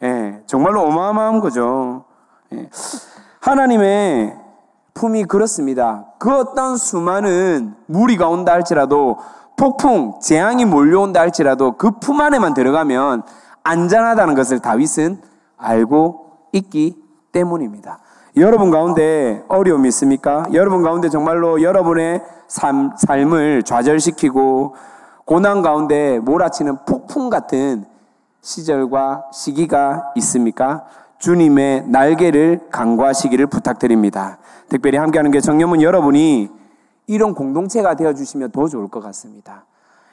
[0.03, 2.05] 예, 정말로 어마어마한 거죠.
[2.53, 2.69] 예.
[3.39, 4.35] 하나님의
[4.93, 6.05] 품이 그렇습니다.
[6.19, 9.17] 그 어떤 수많은 무리가 온다 할지라도
[9.57, 13.23] 폭풍, 재앙이 몰려온다 할지라도 그 품 안에만 들어가면
[13.63, 15.21] 안전하다는 것을 다윗은
[15.57, 16.97] 알고 있기
[17.31, 17.99] 때문입니다.
[18.37, 20.45] 여러분 가운데 어려움이 있습니까?
[20.53, 24.75] 여러분 가운데 정말로 여러분의 삶, 삶을 좌절시키고
[25.25, 27.85] 고난 가운데 몰아치는 폭풍 같은
[28.41, 30.85] 시절과 시기가 있습니까?
[31.19, 34.39] 주님의 날개를 강구하시기를 부탁드립니다.
[34.69, 36.49] 특별히 함께하는 게 정념은 여러분이
[37.07, 39.65] 이런 공동체가 되어 주시면 더 좋을 것 같습니다.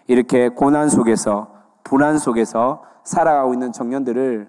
[0.06, 1.48] 이렇게 고난 속에서
[1.84, 4.48] 불안 속에서 살아가고 있는 청년들을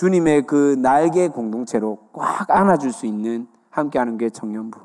[0.00, 4.80] 주님의 그 날개 공동체로 꽉 안아줄 수 있는 함께하는 게 청년부.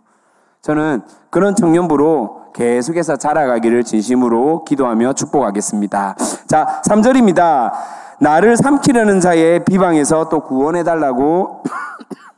[0.62, 6.18] 저는 그런 청년부로 계속해서 자라가기를 진심으로 기도하며 축복하겠습니다.
[6.48, 7.72] 자, 3절입니다.
[8.20, 11.64] 나를 삼키려는 자의 비방에서 또 구원해달라고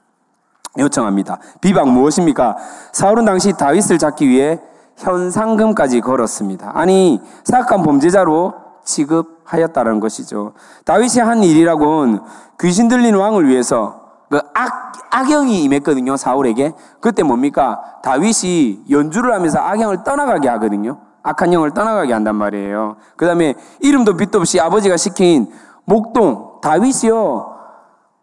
[0.77, 1.39] 요청합니다.
[1.61, 2.57] 비방 무엇입니까?
[2.91, 4.59] 사울은 당시 다윗을 잡기 위해
[4.97, 6.73] 현상금까지 걸었습니다.
[6.75, 10.53] 아니, 사악한 범죄자로 취급하였다는 것이죠.
[10.85, 12.21] 다윗이 한 일이라곤
[12.59, 16.73] 귀신 들린 왕을 위해서 그 악, 악영이 임했거든요, 사울에게.
[16.99, 17.81] 그때 뭡니까?
[18.03, 20.99] 다윗이 연주를 하면서 악영을 떠나가게 하거든요.
[21.23, 22.95] 악한 영을 떠나가게 한단 말이에요.
[23.15, 25.47] 그 다음에 이름도 빛도 없이 아버지가 시킨
[25.85, 27.55] 목동, 다윗이요.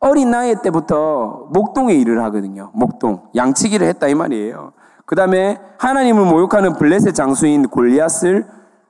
[0.01, 2.71] 어린 나이 때부터 목동에 일을 하거든요.
[2.75, 3.23] 목동.
[3.35, 4.73] 양치기를 했다 이 말이에요.
[5.07, 8.47] 그 다음에 하나님을 모욕하는 블레셋 장수인 골리앗을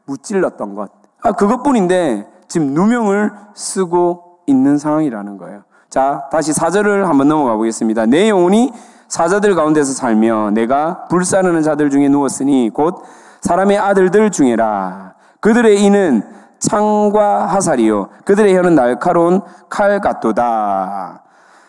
[0.06, 1.03] 무찔렀던 것.
[1.24, 5.62] 아, 그것뿐인데 지금 누명을 쓰고 있는 상황이라는 거예요.
[5.88, 8.04] 자, 다시 사절을 한번 넘어가 보겠습니다.
[8.04, 8.70] 내 영혼이
[9.08, 13.02] 사자들 가운데서 살며 내가 불사르는 자들 중에 누웠으니 곧
[13.40, 15.14] 사람의 아들들 중에라.
[15.40, 16.22] 그들의 이는
[16.58, 18.10] 창과 하살이요.
[18.26, 21.22] 그들의 혀는 날카로운 칼 같도다.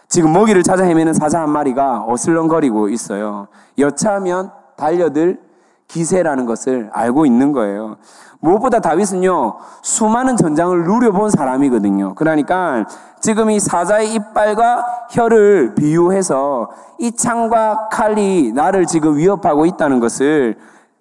[0.10, 3.48] 지금 먹이를 찾아 헤매는 사자 한 마리가 어슬렁거리고 있어요.
[3.78, 5.40] 여차하면 달려들
[5.88, 7.98] 기세라는 것을 알고 있는 거예요.
[8.46, 12.14] 무엇보다 다윗은요, 수많은 전장을 누려본 사람이거든요.
[12.14, 12.86] 그러니까
[13.20, 20.58] 지금 이 사자의 이빨과 혀를 비유해서 이 창과 칼이 나를 지금 위협하고 있다는 것을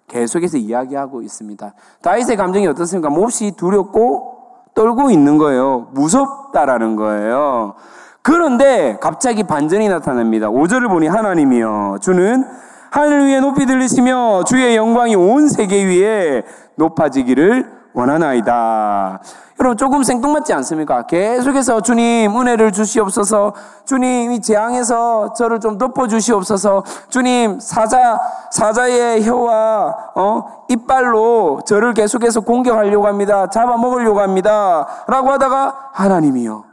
[0.07, 1.73] 계속해서 이야기하고 있습니다.
[2.01, 3.09] 다윗의 감정이 어떻습니까?
[3.09, 4.33] 몹시 두렵고
[4.73, 5.87] 떨고 있는 거예요.
[5.93, 7.75] 무섭다라는 거예요.
[8.21, 10.49] 그런데 갑자기 반전이 나타납니다.
[10.49, 12.43] 5절을 보니 하나님이여 주는
[12.89, 16.43] 하늘 위에 높이 들리시며 주의 영광이 온 세계 위에
[16.75, 19.19] 높아지기를 원하나이다.
[19.57, 21.05] 여러분 조금 생뚱맞지 않습니까?
[21.07, 23.53] 계속해서 주님 은혜를 주시옵소서.
[23.85, 26.83] 주님 이 재앙에서 저를 좀 덮어 주시옵소서.
[27.07, 28.19] 주님 사자
[28.51, 33.49] 사자의 혀와 어 이빨로 저를 계속해서 공격하려고 합니다.
[33.49, 36.65] 잡아 먹으려고 합니다.라고 하다가 하나님이요.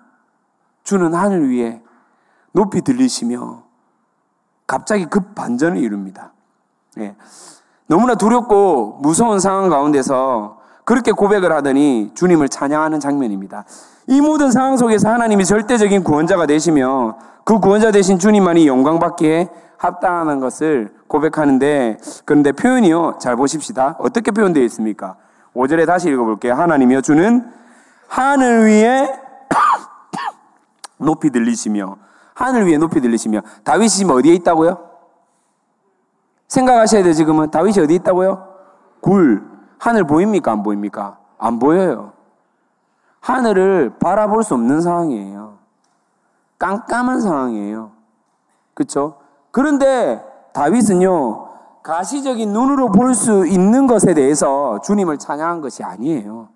[0.83, 1.81] 주는 하늘 위에
[2.51, 3.63] 높이 들리시며
[4.67, 6.33] 갑자기 급 반전을 이룹니다.
[6.99, 7.15] 예.
[7.93, 13.67] 너무나 두렵고 무서운 상황 가운데서 그렇게 고백을 하더니 주님을 찬양하는 장면입니다.
[14.07, 20.95] 이 모든 상황 속에서 하나님이 절대적인 구원자가 되시며 그 구원자 되신 주님만이 영광받기에 합당하는 것을
[21.07, 23.19] 고백하는데 그런데 표현이요.
[23.21, 23.97] 잘 보십시다.
[23.99, 25.17] 어떻게 표현되어 있습니까?
[25.55, 26.55] 5절에 다시 읽어볼게요.
[26.55, 27.45] 하나님이여 주는
[28.09, 29.13] 하늘 위에
[30.97, 31.97] 높이 들리시며
[32.33, 34.92] 하늘 위에 높이 들리시며 다윗이 어디에 있다고요?
[36.53, 38.47] 생각하셔야 돼요 지금은 다윗이 어디 있다고요?
[39.01, 39.43] 굴
[39.79, 41.17] 하늘 보입니까 안 보입니까?
[41.39, 42.13] 안 보여요.
[43.21, 45.55] 하늘을 바라볼 수 없는 상황이에요.
[46.59, 47.93] 깜깜한 상황이에요.
[48.75, 49.17] 그렇죠?
[49.51, 51.49] 그런데 다윗은요
[51.83, 56.49] 가시적인 눈으로 볼 수 있는 것에 대해서 주님을 찬양한 것이 아니에요.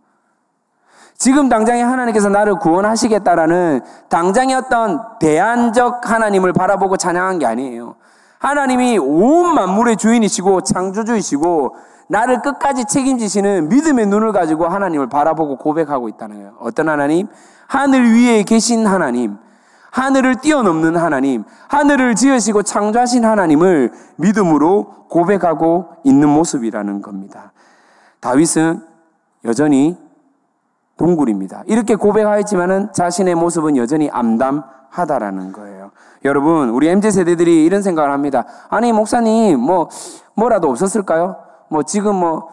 [1.16, 3.80] 지금 당장에 하나님께서 나를 구원하시겠다라는
[4.10, 7.94] 당장의 어떤 대안적 하나님을 바라보고 찬양한 게 아니에요.
[8.38, 11.76] 하나님이 온 만물의 주인이시고 창조주이시고
[12.08, 16.54] 나를 끝까지 책임지시는 믿음의 눈을 가지고 하나님을 바라보고 고백하고 있다는 거예요.
[16.60, 17.26] 어떤 하나님?
[17.66, 19.38] 하늘 위에 계신 하나님.
[19.96, 27.52] 하늘을 뛰어넘는 하나님, 하늘을 지으시고 창조하신 하나님을 믿음으로 고백하고 있는 모습이라는 겁니다.
[28.20, 28.82] 다윗은
[29.46, 29.96] 여전히
[30.98, 31.62] 동굴입니다.
[31.66, 35.92] 이렇게 고백하였지만은 자신의 모습은 여전히 암담하다라는 거예요.
[36.26, 38.44] 여러분, 우리 MZ 세대들이 이런 생각을 합니다.
[38.68, 39.88] 아니, 목사님, 뭐,
[40.34, 41.36] 뭐라도 없었을까요?
[41.68, 42.50] 뭐, 지금 뭐,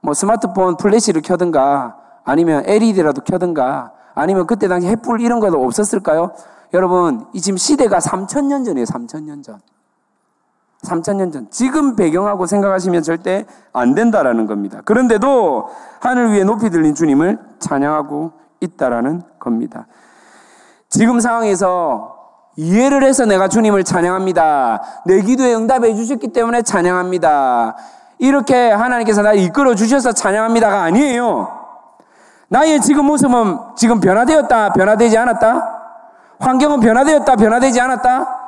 [0.00, 6.32] 뭐, 스마트폰 플래시를 켜든가, 아니면 LED라도 켜든가, 아니면 그때 당시 햇불 이런 것도 없었을까요?
[6.74, 9.60] 여러분, 이 지금 시대가 3천년 전이에요, 3천년 전.
[10.82, 11.46] 3천년 전.
[11.50, 14.80] 지금 배경하고 생각하시면 절대 안 된다라는 겁니다.
[14.84, 15.68] 그런데도
[16.00, 19.86] 하늘 위에 높이 들린 주님을 찬양하고 있다라는 겁니다.
[20.88, 22.21] 지금 상황에서
[22.56, 24.82] 이해를 해서 내가 주님을 찬양합니다.
[25.06, 27.76] 내 기도에 응답해 주셨기 때문에 찬양합니다.
[28.18, 31.60] 이렇게 하나님께서 나를 이끌어 주셔서 찬양합니다가 아니에요.
[32.48, 35.78] 나의 지금 모습은 지금 변화되었다, 변화되지 않았다?
[36.38, 38.38] 환경은 변화되었다, 변화되지 않았다?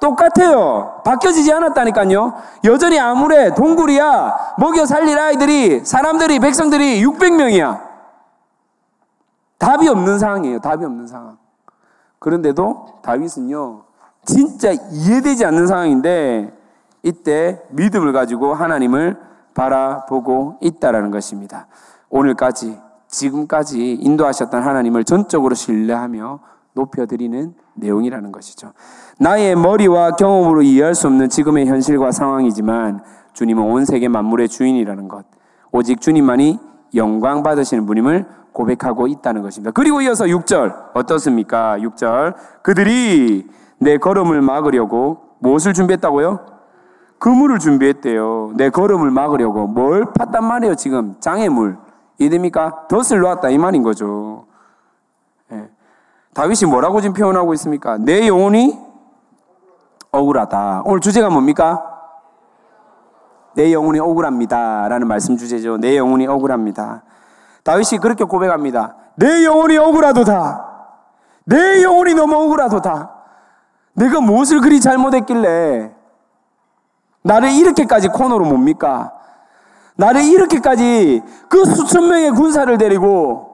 [0.00, 1.02] 똑같아요.
[1.04, 2.32] 바뀌어지지 않았다니까요.
[2.64, 4.54] 여전히 아무래 동굴이야.
[4.56, 7.80] 먹여 살릴 아이들이, 사람들이, 백성들이 600명이야.
[9.58, 10.60] 답이 없는 상황이에요.
[10.60, 11.39] 답이 없는 상황.
[12.20, 13.82] 그런데도 다윗은요,
[14.24, 16.54] 진짜 이해되지 않는 상황인데,
[17.02, 19.16] 이때 믿음을 가지고 하나님을
[19.54, 21.66] 바라보고 있다라는 것입니다.
[22.10, 22.78] 오늘까지,
[23.08, 26.40] 지금까지 인도하셨던 하나님을 전적으로 신뢰하며
[26.74, 28.72] 높여드리는 내용이라는 것이죠.
[29.18, 33.02] 나의 머리와 경험으로 이해할 수 없는 지금의 현실과 상황이지만
[33.32, 35.24] 주님은 온 세계 만물의 주인이라는 것.
[35.72, 36.58] 오직 주님만이
[36.94, 39.70] 영광 받으시는 분임을 고백하고 있다는 것입니다.
[39.72, 41.78] 그리고 이어서 6절 어떻습니까?
[41.78, 46.46] 6절 그들이 내 걸음을 막으려고 무엇을 준비했다고요?
[47.18, 48.52] 그물을 준비했대요.
[48.56, 50.74] 내 걸음을 막으려고 뭘 팠단 말이에요.
[50.74, 51.78] 지금 장애물
[52.18, 52.86] 이됩니까?
[52.88, 54.46] 덫을 놓았다 이 말인 거죠.
[55.52, 55.68] 예.
[56.34, 57.98] 다윗이 뭐라고 지금 표현하고 있습니까?
[57.98, 58.78] 내 영혼이
[60.12, 60.82] 억울하다.
[60.86, 61.84] 오늘 주제가 뭡니까?
[63.54, 64.88] 내 영혼이 억울합니다.
[64.88, 65.76] 라는 말씀 주제죠.
[65.78, 67.02] 내 영혼이 억울합니다.
[67.64, 68.96] 다윗이 그렇게 고백합니다.
[69.16, 70.66] 내 영혼이 억울하도 다.
[71.44, 73.10] 내 영혼이 너무 억울하도 다.
[73.94, 75.92] 내가 무엇을 그리 잘못했길래
[77.22, 79.12] 나를 이렇게까지 코너로 뭡니까?
[79.96, 83.50] 나를 이렇게까지 그 수천 명의 군사를 데리고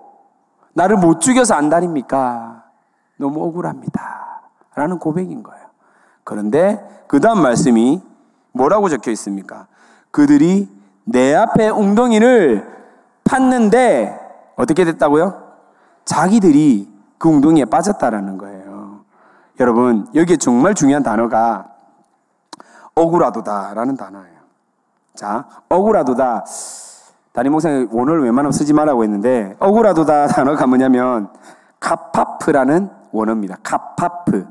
[0.74, 2.64] 나를 못 죽여서 안달입니까?
[3.16, 4.42] 너무 억울합니다.
[4.74, 5.66] 라는 고백인 거예요.
[6.22, 8.02] 그런데 그 다음 말씀이
[8.52, 9.66] 뭐라고 적혀 있습니까?
[10.10, 10.68] 그들이
[11.04, 12.75] 내 앞에 웅덩이를
[13.26, 14.18] 팠는데
[14.56, 15.42] 어떻게 됐다고요?
[16.04, 19.00] 자기들이 그 웅덩이에 빠졌다라는 거예요.
[19.60, 21.66] 여러분, 여기에 정말 중요한 단어가
[22.94, 24.36] 억울하도다라는 단어예요.
[25.14, 26.44] 자, 억울하도다.
[27.32, 31.28] 담임 목사님 원어를 웬만하면 쓰지 말라고 했는데 억울하도다 단어가 뭐냐면
[31.80, 33.56] 카파프라는 원어입니다.
[33.62, 34.46] 카파프.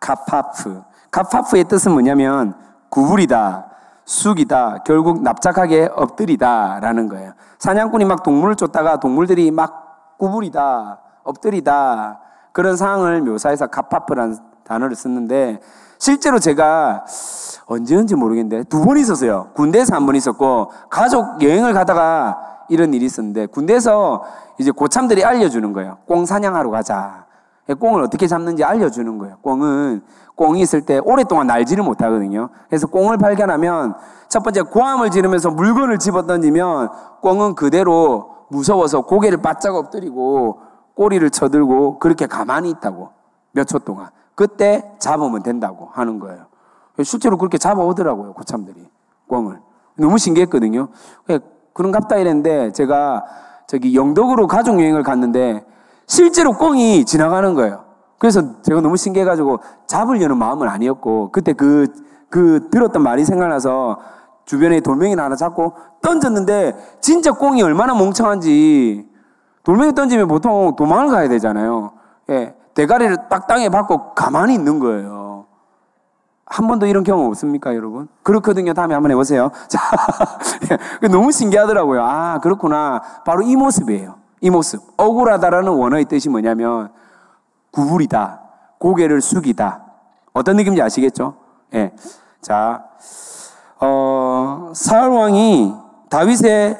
[0.00, 0.82] 카파프.
[1.10, 2.54] 카파프의 뜻은 뭐냐면
[2.90, 3.70] 구부리다,
[4.06, 7.32] 숙이다, 결국 납작하게 엎드리다 라는 거예요.
[7.58, 12.20] 사냥꾼이 막 동물을 쫓다가 동물들이 막 구부리다, 엎드리다
[12.52, 15.60] 그런 상황을 묘사해서 카파프라는 단어를 썼는데
[15.98, 17.04] 실제로 제가
[17.66, 19.50] 언제인지 모르겠는데 두 번 있었어요.
[19.54, 22.38] 군대에서 한 번 있었고 가족 여행을 가다가
[22.68, 24.24] 이런 일이 있었는데 군대에서
[24.58, 25.98] 이제 고참들이 알려주는 거예요.
[26.06, 27.25] 꽁 사냥하러 가자.
[27.74, 29.36] 꽁을 어떻게 잡는지 알려주는 거예요.
[29.42, 30.02] 꽁은
[30.36, 32.50] 꽁이 있을 때 오랫동안 날지를 못하거든요.
[32.68, 33.94] 그래서 꽁을 발견하면
[34.28, 36.90] 첫 번째 고함을 지르면서 물건을 집어 던지면
[37.22, 40.60] 꽁은 그대로 무서워서 고개를 바짝 엎드리고
[40.94, 43.10] 꼬리를 쳐들고 그렇게 가만히 있다고
[43.52, 46.46] 몇 초 동안 그때 잡으면 된다고 하는 거예요.
[47.02, 48.88] 실제로 그렇게 잡아오더라고요 고참들이
[49.28, 49.60] 꽁을
[49.98, 50.88] 너무 신기했거든요.
[51.72, 53.24] 그런갑다 이랬는데 제가
[53.66, 55.64] 저기 영덕으로 가족 여행을 갔는데
[56.06, 57.84] 실제로 꽁이 지나가는 거예요.
[58.18, 61.92] 그래서 제가 너무 신기해가지고 잡으려는 마음은 아니었고 그때 그,
[62.30, 63.98] 그 들었던 말이 생각나서
[64.46, 69.06] 주변에 돌멩이를 하나 잡고 던졌는데 진짜 꽁이 얼마나 멍청한지
[69.64, 71.92] 돌멩이 던지면 보통 도망을 가야 되잖아요.
[72.30, 75.46] 예, 대가리를 딱 땅에 박고 가만히 있는 거예요.
[76.46, 78.06] 한 번도 이런 경험 없습니까, 여러분?
[78.22, 78.72] 그렇거든요.
[78.72, 79.50] 다음에 한번 해보세요.
[79.66, 79.80] 자,
[81.02, 82.02] 예, 너무 신기하더라고요.
[82.04, 83.02] 아, 그렇구나.
[83.24, 84.25] 바로 이 모습이에요.
[84.46, 84.80] 이 모습.
[84.96, 86.92] 억울하다라는 원어의 뜻이 뭐냐면,
[87.72, 88.42] 구부리다,
[88.78, 89.82] 고개를 숙이다.
[90.32, 91.34] 어떤 느낌인지 아시겠죠?
[91.74, 91.92] 예.
[92.40, 92.84] 자,
[93.80, 95.74] 어, 사울 왕이
[96.10, 96.78] 다윗의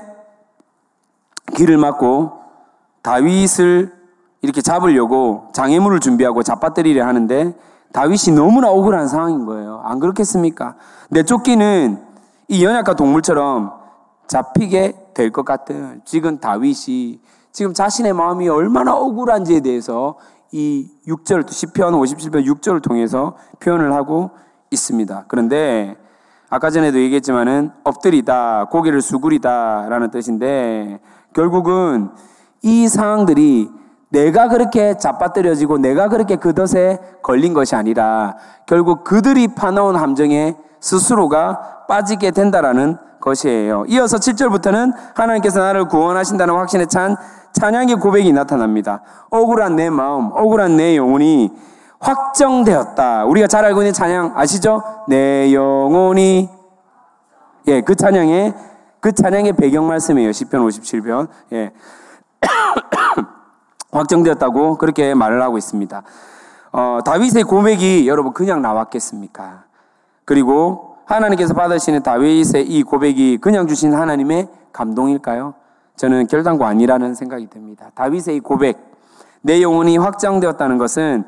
[1.57, 2.41] 길을 막고
[3.03, 3.93] 다윗을
[4.43, 7.53] 이렇게 잡으려고 장애물을 준비하고 잡아뜨리려 하는데
[7.93, 9.83] 다윗이 너무나 억울한 상황인 거예요.
[9.85, 10.77] 안 그렇겠습니까?
[11.11, 12.01] 내 쫓기는
[12.49, 13.73] 이 연약한 동물처럼
[14.29, 17.21] 잡히게 될 것 같은 지금 다윗이
[17.57, 20.17] 지금 자신의 마음이 얼마나 억울한지에 대해서
[20.53, 24.29] 이 6절, 10편, 57편 6절을 통해서 표현을 하고
[24.71, 25.25] 있습니다.
[25.27, 25.97] 그런데
[26.51, 31.01] 아까 전에도 얘기했지만은 엎드리다, 고개를 수그리다 라는 뜻인데
[31.33, 32.11] 결국은
[32.61, 33.71] 이 상황들이
[34.11, 41.87] 내가 그렇게 잡아뜨려지고 내가 그렇게 그 덫에 걸린 것이 아니라 결국 그들이 파놓은 함정에 스스로가
[41.89, 43.87] 빠지게 된다라는 것이에요.
[43.89, 47.17] 이어서 7절부터는 하나님께서 나를 구원하신다는 확신에 찬
[47.57, 49.01] 찬양의 고백이 나타납니다.
[49.31, 51.51] 억울한 내 마음, 억울한 내 영혼이
[51.99, 53.25] 확정되었다.
[53.25, 54.83] 우리가 잘 알고 있는 찬양 아시죠?
[55.09, 56.51] 내 영혼이
[57.69, 58.55] 예, 그 찬양의
[59.01, 60.31] 그 찬양의 배경 말씀이에요.
[60.31, 61.29] 10편 57편.
[61.53, 61.73] 예.
[63.91, 66.03] 확정되었다고 그렇게 말을 하고 있습니다.
[66.73, 69.65] 어, 다윗의 고백이 여러분 그냥 나왔겠습니까?
[70.27, 75.55] 그리고 하나님께서 받으시는 다윗의 이 고백이 그냥 주신 하나님의 감동일까요?
[75.97, 77.91] 저는 결단코 아니라는 생각이 듭니다.
[77.95, 78.79] 다윗의 이 고백,
[79.43, 81.25] 내 영혼이 확장되었다는 것은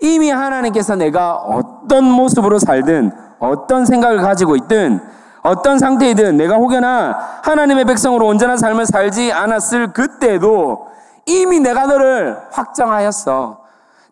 [0.00, 5.00] 이미 하나님께서 내가 어떤 모습으로 살든 어떤 생각을 가지고 있든
[5.42, 10.88] 어떤 상태이든 내가 혹여나 하나님의 백성으로 온전한 삶을 살지 않았을 그때도
[11.26, 13.60] 이미 내가 너를 확정하였어.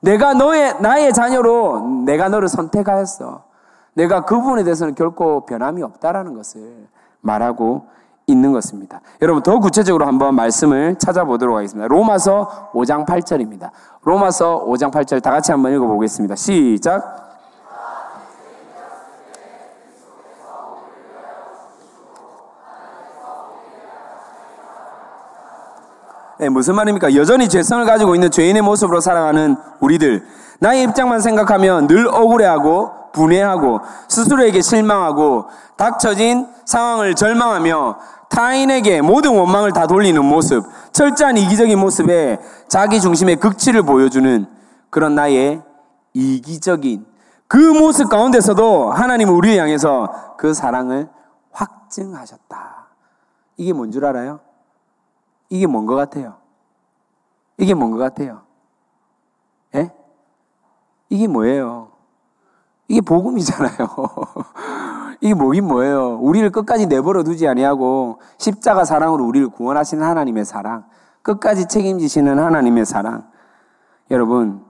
[0.01, 3.45] 내가 너의, 나의 자녀로 내가 너를 선택하였어.
[3.95, 6.89] 내가 그 부분에 대해서는 결코 변함이 없다라는 것을
[7.21, 7.87] 말하고
[8.27, 9.01] 있는 것입니다.
[9.23, 11.89] 여러분 더 구체적으로 한번 말씀을 찾아보도록 하겠습니다.
[11.89, 13.71] 로마서 5장 8절입니다.
[14.03, 16.35] 로마서 5장 8절 다 같이 한번 읽어 보겠습니다.
[16.37, 17.25] 시작.
[26.39, 27.15] 네, 무슨 말입니까?
[27.15, 30.27] 여전히 죄성을 가지고 있는 죄인의 모습으로 살아가는 우리들.
[30.59, 35.47] 나의 입장만 생각하면 늘 억울해하고 분해하고 스스로에게 실망하고
[35.77, 37.99] 닥쳐진 상황을 절망하며
[38.29, 44.47] 타인에게 모든 원망을 다 돌리는 모습, 철저한 이기적인 모습에 자기 중심의 극치를 보여주는
[44.91, 45.63] 그런 나의
[46.13, 47.07] 이기적인
[47.47, 51.09] 그 모습 가운데서도 하나님은 우리를 향해서 그 사랑을
[51.53, 52.87] 확증하셨다.
[53.57, 54.41] 이게 뭔 줄 알아요?
[55.49, 56.35] 이게 뭔 것 같아요?
[57.59, 58.43] 이게 뭔 것 같아요?
[59.77, 59.93] 예?
[61.09, 61.84] 이게 뭐예요?
[62.89, 63.89] 이게 복음이잖아요.
[65.21, 66.19] 이게 뭐긴 뭐예요?
[66.21, 70.85] 우리를 끝까지 내버려 두지 아니하고 십자가 사랑으로 우리를 구원하시는 하나님의 사랑,
[71.23, 73.25] 끝까지 책임지시는 하나님의 사랑.
[74.11, 74.63] 여러분,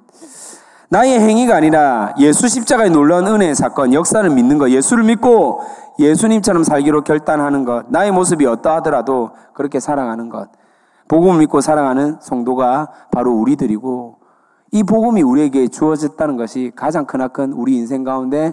[0.91, 5.61] 나의 행위가 아니라 예수 십자가의 놀라운 은혜의 사건, 역사를 믿는 것, 예수를 믿고
[5.99, 10.51] 예수님처럼 살기로 결단하는 것, 나의 모습이 어떠하더라도 그렇게 살아가는 것,
[11.09, 14.24] 복음을 믿고 살아가는 성도가 바로 우리들이고
[14.75, 18.53] 이 복음이 우리에게 주어졌다는 것이 가장 크나큰 우리 인생 가운데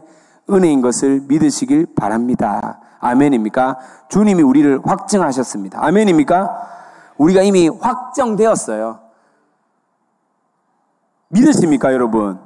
[0.52, 2.80] 은혜인 것을 믿으시길 바랍니다.
[3.00, 3.80] 아멘입니까?
[4.08, 5.84] 주님이 우리를 확증하셨습니다.
[5.84, 6.68] 아멘입니까?
[7.18, 9.00] 우리가 이미 확정되었어요.
[11.30, 12.40] 믿으십니까, 여러분?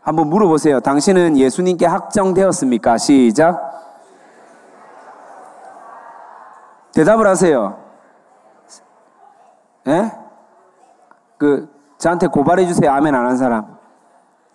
[0.00, 0.80] 한번 물어보세요.
[0.80, 2.98] 당신은 예수님께 확정되었습니까?
[2.98, 3.70] 시작.
[6.92, 7.78] 대답을 하세요.
[9.86, 10.10] 예?
[11.38, 12.90] 그 저한테 고발해 주세요.
[12.90, 13.76] 아멘 안 한 사람.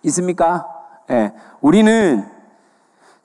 [0.02, 0.66] 있습니까?
[1.10, 1.32] 예.
[1.60, 2.24] 우리는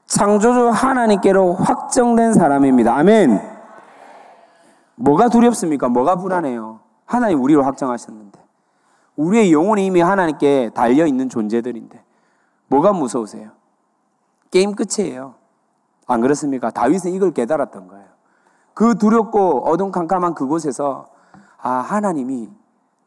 [0.05, 2.95] 창조주 하나님께로 확정된 사람입니다.
[2.95, 3.41] 아멘.
[4.95, 5.89] 뭐가 두렵습니까?
[5.89, 6.79] 뭐가 불안해요?
[7.05, 8.39] 하나님 우리로 확정하셨는데.
[9.15, 12.03] 우리의 영혼이 이미 하나님께 달려 있는 존재들인데.
[12.67, 13.49] 뭐가 무서우세요?
[14.51, 15.33] 게임 끝이에요.
[16.07, 16.69] 안 그렇습니까?
[16.69, 18.05] 다윗은 이걸 깨달았던 거예요.
[18.75, 21.07] 그 두렵고 어둠캄캄한 그곳에서
[21.57, 22.49] 아, 하나님이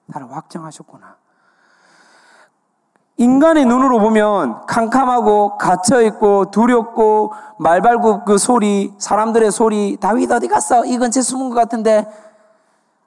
[0.06, 1.16] 나를 확정하셨구나.
[3.16, 10.84] 인간의 눈으로 보면 캄캄하고 갇혀있고 두렵고 말발굽 그 소리, 사람들의 소리, 다윗 어디 갔어?
[10.84, 12.06] 이 근처에 숨은 것 같은데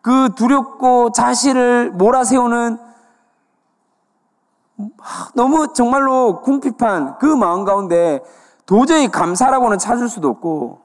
[0.02, 2.80] 그 두렵고 자신을 몰아세우는
[5.34, 8.24] 너무 정말로 궁핍한 그 마음 가운데
[8.66, 10.82] 도저히 감사라고는 찾을 수도 없고,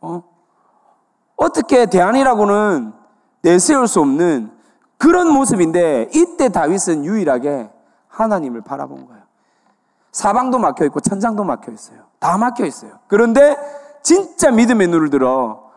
[0.00, 0.22] 어?
[1.36, 2.92] 어떻게 대안이라고는
[3.42, 4.52] 내세울 수 없는
[5.00, 7.70] 그런 모습인데 이때 다윗은 유일하게
[8.08, 9.22] 하나님을 바라본 거예요.
[10.12, 12.00] 사방도 막혀 있고 천장도 막혀 있어요.
[12.18, 12.98] 다 막혀 있어요.
[13.06, 13.56] 그런데
[14.02, 15.70] 진짜 믿음의 눈을 들어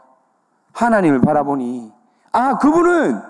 [0.73, 1.93] 하나님을 바라보니
[2.33, 3.21] 아 그분은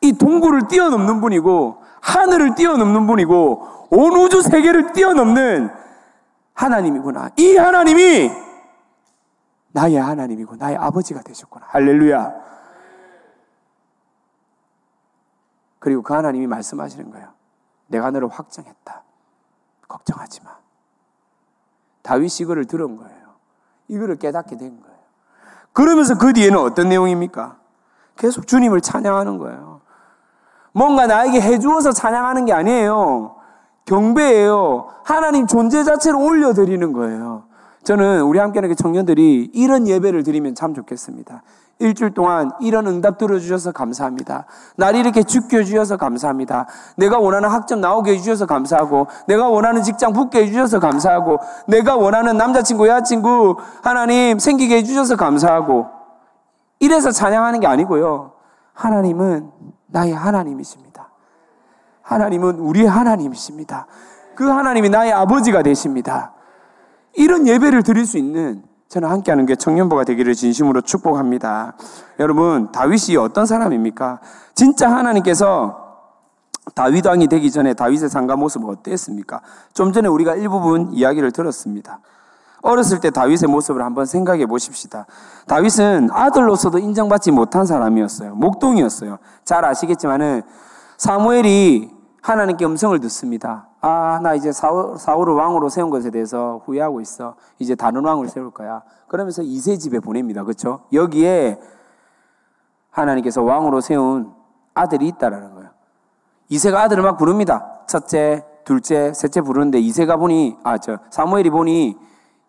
[0.00, 5.70] 이 동굴을 뛰어넘는 분이고 하늘을 뛰어넘는 분이고 온 우주 세계를 뛰어넘는
[6.54, 7.30] 하나님이구나.
[7.36, 8.32] 이 하나님이
[9.72, 11.66] 나의 하나님이고 나의 아버지가 되셨구나.
[11.68, 12.50] 할렐루야.
[15.80, 17.28] 그리고 그 하나님이 말씀하시는 거예요.
[17.88, 19.02] 내가 너를 확정했다.
[19.88, 20.56] 걱정하지 마.
[22.02, 23.20] 다윗이 이거를 들은 거예요.
[23.88, 24.96] 이거를 깨닫게 된 거예요.
[25.72, 27.56] 그러면서 그 뒤에는 어떤 내용입니까?
[28.16, 29.80] 계속 주님을 찬양하는 거예요.
[30.72, 33.36] 뭔가 나에게 해주어서 찬양하는 게 아니에요.
[33.86, 34.88] 경배예요.
[35.04, 37.44] 하나님 존재 자체를 올려드리는 거예요.
[37.82, 41.42] 저는 우리 함께 하는 청년들이 이런 예배를 드리면 참 좋겠습니다.
[41.80, 44.44] 일주일 동안 이런 응답 들어주셔서 감사합니다.
[44.76, 46.66] 날 이렇게 지켜주셔서 감사합니다.
[46.96, 52.86] 내가 원하는 학점 나오게 해주셔서 감사하고, 내가 원하는 직장 붙게 해주셔서 감사하고, 내가 원하는 남자친구,
[52.86, 55.86] 여자친구 하나님 생기게 해주셔서 감사하고,
[56.78, 58.32] 이래서 찬양하는 게 아니고요.
[58.74, 59.50] 하나님은
[59.86, 61.10] 나의 하나님이십니다.
[62.02, 63.86] 하나님은 우리의 하나님이십니다.
[64.34, 66.32] 그 하나님이 나의 아버지가 되십니다.
[67.14, 71.74] 이런 예배를 드릴 수 있는 저는 함께하는 게 청년부가 되기를 진심으로 축복합니다.
[72.18, 74.18] 여러분 다윗이 어떤 사람입니까?
[74.56, 75.78] 진짜 하나님께서
[76.74, 79.42] 다윗 왕이 되기 전에 다윗의 상가 모습은 어땠습니까?
[79.74, 82.00] 좀 전에 우리가 일부분 이야기를 들었습니다.
[82.62, 85.06] 어렸을 때 다윗의 모습을 한번 생각해 보십시다.
[85.46, 88.34] 다윗은 아들로서도 인정받지 못한 사람이었어요.
[88.34, 89.18] 목동이었어요.
[89.44, 90.42] 잘 아시겠지만은
[90.98, 91.90] 사무엘이
[92.22, 93.69] 하나님께 음성을 듣습니다.
[93.82, 97.34] 아, 나 이제 사울, 사울을 왕으로 세운 것에 대해서 후회하고 있어.
[97.58, 98.82] 이제 다른 왕을 세울 거야.
[99.08, 100.44] 그러면서 이세 집에 보냅니다.
[100.44, 100.80] 그렇죠?
[100.92, 101.58] 여기에
[102.90, 104.32] 하나님께서 왕으로 세운
[104.74, 105.70] 아들이 있다라는 거예요.
[106.48, 107.80] 이세가 아들을 막 부릅니다.
[107.86, 111.96] 첫째, 둘째, 셋째 부르는데 이세가 보니 아, 저 사무엘이 보니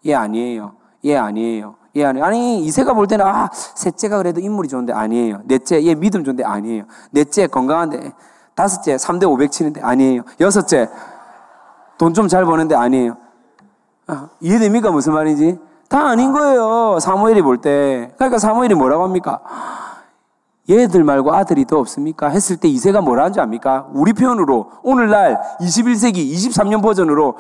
[0.06, 0.74] 얘 아니에요.
[1.06, 1.76] 얘 아니에요.
[1.98, 5.42] 얘 아니 아니 이세가 볼 때는 아 셋째가 그래도 인물이 좋은데 아니에요.
[5.46, 6.86] 넷째 얘 믿음 좋은데 아니에요.
[7.12, 8.14] 넷째 건강한데
[8.56, 10.24] 다섯째 3대 500 치는데 아니에요.
[10.40, 10.90] 여섯째
[12.02, 13.16] 돈 좀 잘 버는데 아니에요.
[14.08, 14.90] 아, 이해됩니까?
[14.90, 15.60] 무슨 말인지?
[15.88, 16.98] 다 아닌 거예요.
[17.00, 18.12] 사무엘이 볼 때.
[18.16, 19.40] 그러니까 사무엘이 뭐라고 합니까?
[20.68, 22.30] 얘들 말고 아들이 더 없습니까?
[22.30, 23.88] 했을 때 이세가 뭐라 하는지 압니까?
[23.94, 27.38] 우리 표현으로 오늘날 21세기 23년 버전으로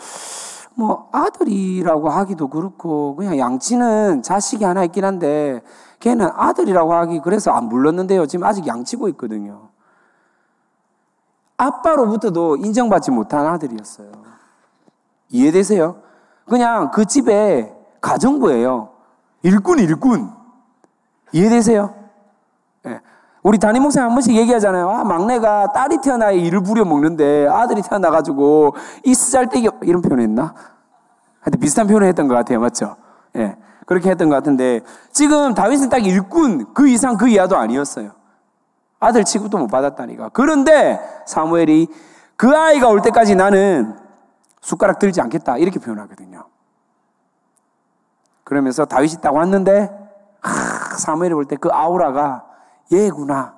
[0.75, 5.63] 뭐 아들이라고 하기도 그렇고 그냥 양치는 자식이 하나 있긴 한데
[5.99, 8.27] 걔는 아들이라고 하기 그래서 안 불렀는데요.
[8.27, 9.69] 지금 아직 양치고 있거든요.
[11.57, 14.30] 아빠로부터도 인정받지 못한 아들이었어요.
[15.31, 15.97] 이해되세요?
[16.47, 18.89] 그냥 그 집에 가정부예요.
[19.43, 20.31] 일꾼, 일꾼.
[21.31, 21.93] 이해되세요?
[22.83, 22.99] 네.
[23.41, 24.89] 우리 담임 목사님 한 번씩 얘기하잖아요.
[24.89, 30.53] 아, 막내가 딸이 태어나야 일을 부려 먹는데 아들이 태어나가지고 이 쓰잘데기 이런 표현 했나?
[31.39, 32.59] 하여튼 비슷한 표현을 했던 것 같아요.
[32.59, 32.97] 맞죠?
[33.35, 33.39] 예.
[33.39, 33.57] 네.
[33.87, 38.11] 그렇게 했던 것 같은데 지금 다윗은 딱 일꾼 그 이상 그 이하도 아니었어요.
[38.99, 40.29] 아들 취급도 못 받았다니까.
[40.29, 41.87] 그런데 사무엘이
[42.37, 43.95] 그 아이가 올 때까지 나는
[44.61, 45.57] 숟가락 들지 않겠다.
[45.57, 46.45] 이렇게 표현하거든요.
[48.43, 49.89] 그러면서 다윗이 딱 왔는데,
[50.41, 52.45] 하, 사무엘이 볼 때 그 아우라가
[52.91, 53.55] 얘구나.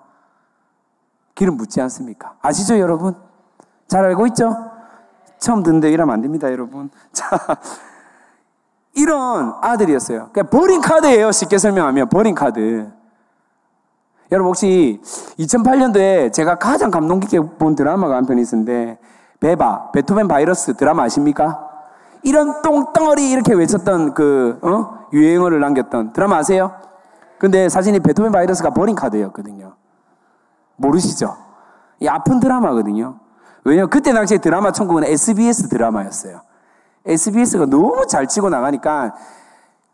[1.35, 2.35] 기름 묻지 않습니까?
[2.41, 3.15] 아시죠, 여러분?
[3.87, 4.53] 잘 알고 있죠?
[5.39, 6.89] 처음 듣는데 이러면 안 됩니다, 여러분.
[7.11, 7.37] 자,
[8.95, 10.29] 이런 아들이었어요.
[10.31, 12.09] 그러니까 버린 카드예요, 쉽게 설명하면.
[12.09, 12.91] 버린 카드.
[14.31, 14.99] 여러분 혹시
[15.37, 18.97] 2008년도에 제가 가장 감동 깊게 본 드라마가 한편 있었는데
[19.43, 21.69] 베바, 베토벤 바이러스 드라마 아십니까?
[22.23, 25.09] 이런 똥덩어리 이렇게 외쳤던 그 어?
[25.11, 26.71] 유행어를 남겼던 드라마 아세요?
[27.37, 29.75] 근데 사진이 베토벤 바이러스가 버린 카드였거든요.
[30.77, 31.35] 모르시죠?
[31.99, 33.19] 이 아픈 드라마거든요.
[33.65, 36.39] 왜냐면 그때 당시에 드라마 천국은 SBS 드라마였어요.
[37.05, 39.13] SBS가 너무 잘 치고 나가니까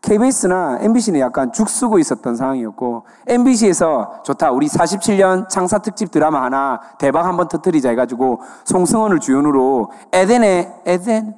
[0.02, 6.80] KBS나 MBC는 약간 죽 쓰고 있었던 상황이었고 MBC에서 좋다 우리 47년 창사 특집 드라마 하나
[6.98, 11.34] 대박 한번 터뜨리자 해가지고 송승헌을 주연으로 에덴의 에덴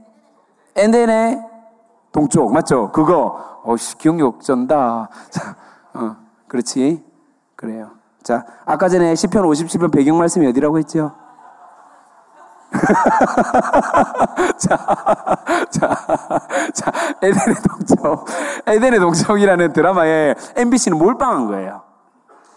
[0.77, 1.43] 에덴의
[2.13, 2.93] 동쪽 맞죠?
[2.93, 5.09] 그거 어씨 기억력 쩐다.
[5.31, 5.57] 자,
[5.95, 7.03] 어 그렇지
[7.57, 7.91] 그래요.
[8.23, 11.13] 자 아까 전에 10편 57편 배경 말씀이 어디라고 했죠?
[14.59, 14.77] 자,
[15.71, 16.07] 자,
[16.73, 16.93] 자,
[17.23, 18.27] 에덴의 동쪽.
[18.67, 21.83] 에덴의 동쪽이라는 드라마에 MBC는 몰빵한 거예요.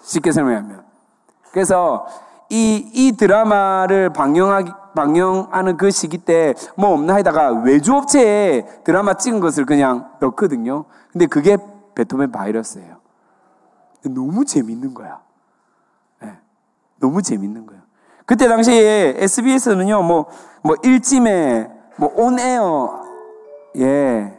[0.03, 0.83] 쉽게 설명하면.
[1.51, 2.05] 그래서
[2.49, 9.65] 이, 이 드라마를 방영하기, 방영하는 그 시기 때 뭐 없나 하다가 외주업체에 드라마 찍은 것을
[9.65, 10.85] 그냥 넣거든요.
[11.11, 11.57] 근데 그게
[11.95, 12.97] 베토벤 바이러스예요.
[14.03, 15.19] 너무 재밌는 거야.
[16.21, 16.37] 네,
[16.99, 17.74] 너무 재밌는 거예요.
[18.25, 20.25] 그때 당시에 SBS는요, 뭐,
[20.63, 23.01] 뭐, 일찜에, 뭐, 온에어,
[23.77, 24.37] 예.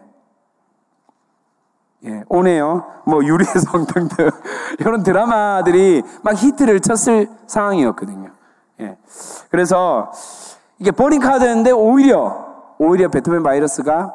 [2.05, 4.31] 예, 온에어, 뭐, 유리의 성 등등,
[4.81, 8.31] 이런 드라마들이 막 히트를 쳤을 상황이었거든요.
[8.81, 8.97] 예.
[9.51, 10.11] 그래서,
[10.79, 14.13] 이게 버린 카드였는데, 오히려, 오히려 베토벤 바이러스가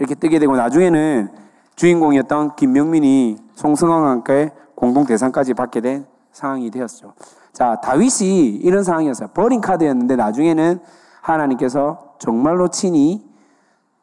[0.00, 1.30] 이렇게 뜨게 되고, 나중에는
[1.76, 7.14] 주인공이었던 김명민이 송승헌과 함께 공동 대상까지 받게 된 상황이 되었죠.
[7.52, 9.28] 자, 다윗이 이런 상황이었어요.
[9.34, 10.80] 버린 카드였는데 나중에는
[11.20, 13.24] 하나님께서 정말로 친히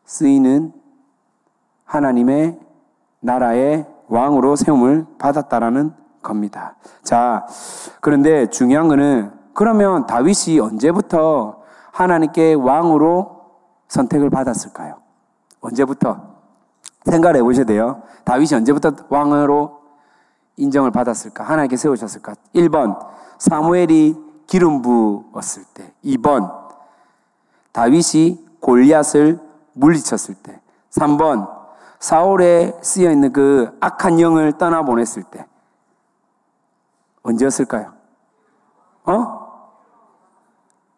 [0.05, 0.73] 쓰이는
[1.85, 2.59] 하나님의
[3.21, 6.75] 나라의 왕으로 세움을 받았다라는 겁니다.
[7.03, 7.47] 자,
[8.01, 13.41] 그런데 중요한 거는 그러면 다윗이 언제부터 하나님께 왕으로
[13.87, 14.97] 선택을 받았을까요?
[15.61, 16.37] 언제부터?
[17.05, 18.03] 생각을 해보셔야 돼요.
[18.23, 19.79] 다윗이 언제부터 왕으로
[20.57, 21.43] 인정을 받았을까?
[21.43, 22.35] 하나님께 세우셨을까?
[22.55, 22.99] 1번,
[23.39, 24.15] 사무엘이
[24.45, 25.93] 기름 부었을 때.
[26.05, 26.51] 2번,
[27.71, 29.39] 다윗이 골리앗을
[29.73, 30.61] 물리쳤을 때.
[30.91, 31.49] 3번,
[31.99, 35.45] 사울에 쓰여 있는 그 악한 영을 떠나 보냈을 때.
[37.23, 37.93] 언제였을까요?
[39.05, 39.49] 어?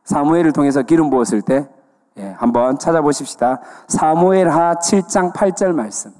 [0.04, 1.70] 사무엘을 통해서 기름 부었을 때
[2.18, 3.62] 예, 한번 찾아보십시다.
[3.88, 6.12] 사무엘 하 7장 8절 말씀.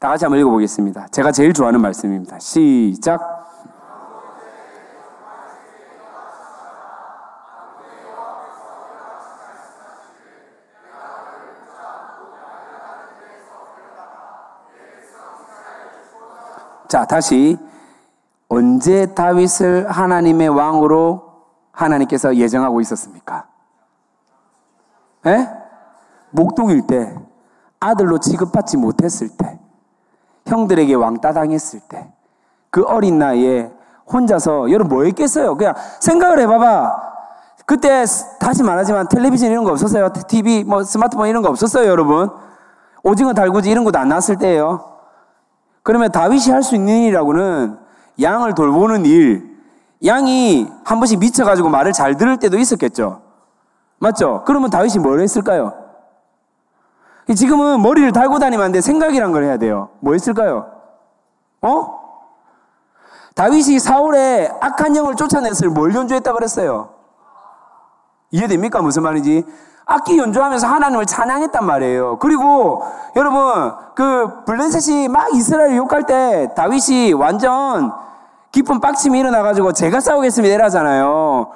[0.00, 1.08] 다 같이 한번 읽어보겠습니다.
[1.08, 2.38] 제가 제일 좋아하는 말씀입니다.
[2.38, 3.43] 시작.
[16.94, 17.58] 자, 다시
[18.48, 21.24] 언제 다윗을 하나님의 왕으로
[21.72, 23.48] 하나님께서 예정하고 있었습니까?
[25.26, 25.48] 예?
[26.30, 27.18] 목동일 때,
[27.80, 29.58] 아들로 취급받지 못했을 때,
[30.46, 32.12] 형들에게 왕따 당했을 때,
[32.70, 33.72] 그 어린 나이에
[34.06, 35.56] 혼자서 여러분 뭐 했겠어요?
[35.56, 36.96] 그냥 생각을 해봐봐.
[37.66, 38.04] 그때
[38.38, 40.12] 다시 말하지만 텔레비전 이런 거 없었어요.
[40.28, 42.30] TV, 뭐 스마트폰 이런 거 없었어요, 여러분.
[43.02, 44.93] 오징어 달구지 이런 것도 안 나왔을 때예요.
[45.84, 47.78] 그러면 다윗이 할 수 있는 일이라고는
[48.20, 49.54] 양을 돌보는 일,
[50.04, 53.22] 양이 한 번씩 미쳐가지고 말을 잘 들을 때도 있었겠죠.
[53.98, 54.42] 맞죠?
[54.46, 55.72] 그러면 다윗이 뭘 했을까요?
[57.34, 58.80] 지금은 머리를 달고 다니면 안 돼.
[58.80, 59.90] 생각이란 걸 해야 돼요.
[60.00, 60.70] 뭐 했을까요?
[61.62, 62.00] 어?
[63.34, 66.90] 다윗이 사울의 악한 영을 쫓아냈을 뭘 연주했다 그랬어요?
[68.30, 68.80] 이해됩니까?
[68.82, 69.44] 무슨 말인지?
[69.86, 72.18] 악기 연주하면서 하나님을 찬양했단 말이에요.
[72.18, 72.82] 그리고
[73.16, 77.92] 여러분 그 블레셋이 막 이스라엘 욕할 때 다윗이 완전
[78.52, 81.48] 깊은 빡침이 일어나가지고 제가 싸우겠습니다 이러잖아요.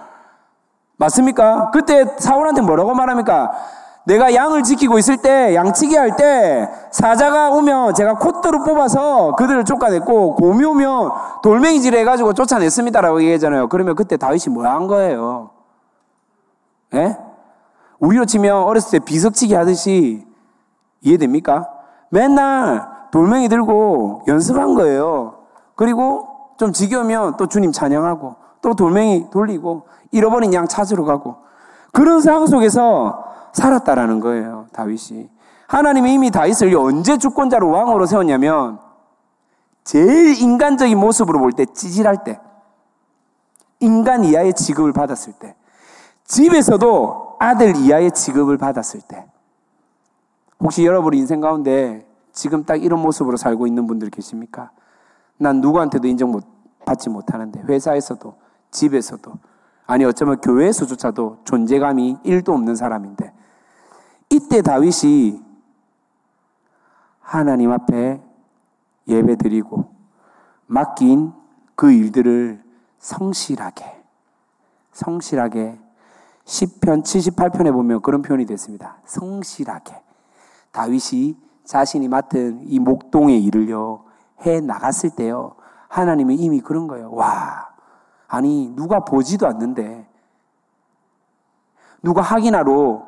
[0.98, 1.70] 맞습니까?
[1.70, 3.52] 그때 사울한테 뭐라고 말합니까?
[4.04, 10.34] 내가 양을 지키고 있을 때 양치기 할 때 사자가 오면 제가 콧대로 뽑아서 그들을 쫓아냈고
[10.34, 11.10] 곰이 오면
[11.42, 13.68] 돌멩이질 해가지고 쫓아냈습니다라고 얘기하잖아요.
[13.68, 15.50] 그러면 그때 다윗이 뭐 한 거예요?
[16.94, 17.16] 예?
[18.00, 20.26] 우리로 치면 어렸을 때 비석치기 하듯이
[21.00, 21.68] 이해됩니까?
[22.10, 25.34] 맨날 돌멩이 들고 연습한 거예요.
[25.74, 26.28] 그리고
[26.58, 31.36] 좀 지겨우면 또 주님 찬양하고 또 돌멩이 돌리고 잃어버린 양 찾으러 가고
[31.92, 34.66] 그런 상황 속에서 살았다라는 거예요.
[34.72, 35.28] 다윗이.
[35.68, 38.78] 하나님이 이미 다윗을 언제 주권자로 왕으로 세웠냐면
[39.84, 42.40] 제일 인간적인 모습으로 볼 때 찌질할 때
[43.80, 45.54] 인간 이하의 지급을 받았을 때
[46.24, 49.26] 집에서도 아들 이하의 직업을 받았을 때
[50.60, 54.70] 혹시 여러분 인생 가운데 지금 딱 이런 모습으로 살고 있는 분들 계십니까?
[55.36, 56.44] 난 누구한테도 인정 못,
[56.84, 58.34] 받지 못하는데 회사에서도
[58.70, 59.32] 집에서도
[59.86, 63.32] 아니 어쩌면 교회에서조차도 존재감이 1도 없는 사람인데
[64.30, 65.42] 이때 다윗이
[67.20, 68.22] 하나님 앞에
[69.06, 69.90] 예배 드리고
[70.66, 71.32] 맡긴
[71.74, 72.62] 그 일들을
[72.98, 73.84] 성실하게
[74.92, 75.78] 성실하게
[76.48, 78.96] 10편 78편에 보면 그런 표현이 됐습니다.
[79.04, 80.00] 성실하게.
[80.72, 84.04] 다윗이 자신이 맡은 이 목동의 일을요,
[84.46, 85.56] 해 나갔을 때요,
[85.88, 87.12] 하나님은 이미 그런 거예요.
[87.12, 87.68] 와,
[88.26, 90.08] 아니, 누가 보지도 않는데,
[92.02, 93.06] 누가 확인하러,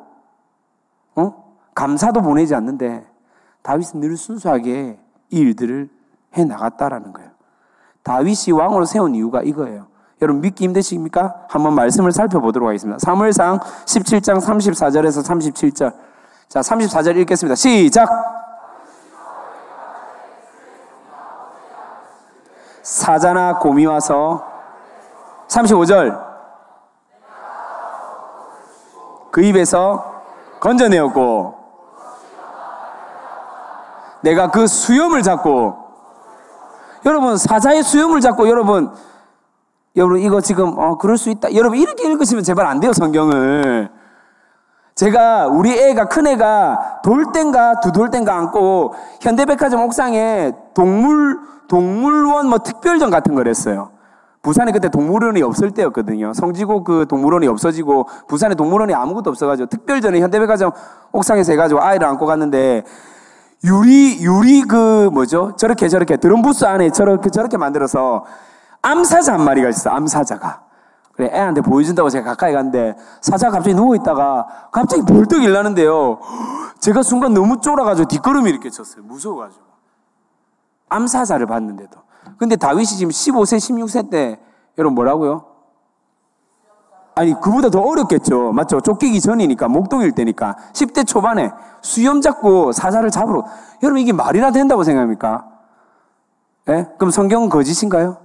[1.15, 1.55] 어?
[1.73, 3.07] 감사도 보내지 않는데,
[3.63, 4.99] 다윗은 늘 순수하게
[5.31, 5.89] 이 일들을
[6.37, 7.31] 해 나갔다라는 거예요.
[8.03, 9.87] 다윗이 왕으로 세운 이유가 이거예요.
[10.21, 11.45] 여러분 믿기 힘드십니까?
[11.49, 12.99] 한번 말씀을 살펴보도록 하겠습니다.
[12.99, 15.93] 사무엘상 17장 34절에서 37절.
[16.47, 17.55] 자, 34절 읽겠습니다.
[17.55, 18.09] 시작.
[22.83, 24.45] 사자나 곰이 와서
[25.47, 26.31] 35절.
[29.31, 30.21] 그 입에서
[30.59, 31.55] 건져내었고
[34.21, 35.77] 내가 그 수염을 잡고
[37.05, 38.93] 여러분 사자의 수염을 잡고 여러분
[39.95, 41.53] 여러분 이거 지금 어 그럴 수 있다.
[41.55, 43.89] 여러분 이렇게 읽으시면 제발 안 돼요 성경을.
[44.95, 53.09] 제가 우리 애가 큰 애가 돌땐가 두 돌땐가 안고 현대백화점 옥상에 동물 동물원 뭐 특별전
[53.09, 53.91] 같은 걸 했어요.
[54.41, 56.33] 부산에 그때 동물원이 없을 때였거든요.
[56.33, 60.71] 성지고 그 동물원이 없어지고 부산에 동물원이 아무것도 없어가지고 특별전에 현대백화점
[61.11, 62.83] 옥상에서 해가지고 아이를 안고 갔는데
[63.63, 65.53] 유리 유리 그 뭐죠?
[65.57, 68.25] 저렇게 저렇게 드럼 부스 안에 저렇게 저렇게 만들어서
[68.81, 70.63] 암사자 한 마리가 있어, 암사자가.
[71.13, 76.19] 그래, 애한테 보여준다고 제가 가까이 갔는데, 사자가 갑자기 누워 있다가, 갑자기 벌떡 일나는데요.
[76.79, 79.03] 제가 순간 너무 쫄아가지고 뒷걸음이 이렇게 쳤어요.
[79.03, 79.63] 무서워가지고.
[80.89, 81.99] 암사자를 봤는데도.
[82.37, 84.39] 근데 다윗이 지금 15세, 16세 때,
[84.77, 85.45] 여러분 뭐라고요?
[87.13, 88.53] 아니, 그보다 더 어렵겠죠.
[88.53, 88.81] 맞죠?
[88.81, 90.55] 쫓기기 전이니까, 목동일 때니까.
[90.73, 91.51] 10대 초반에
[91.81, 93.45] 수염 잡고 사자를 잡으러.
[93.83, 95.45] 여러분, 이게 말이나 된다고 생각합니까?
[96.69, 96.87] 예?
[96.97, 98.17] 그럼 성경은 거짓인가요?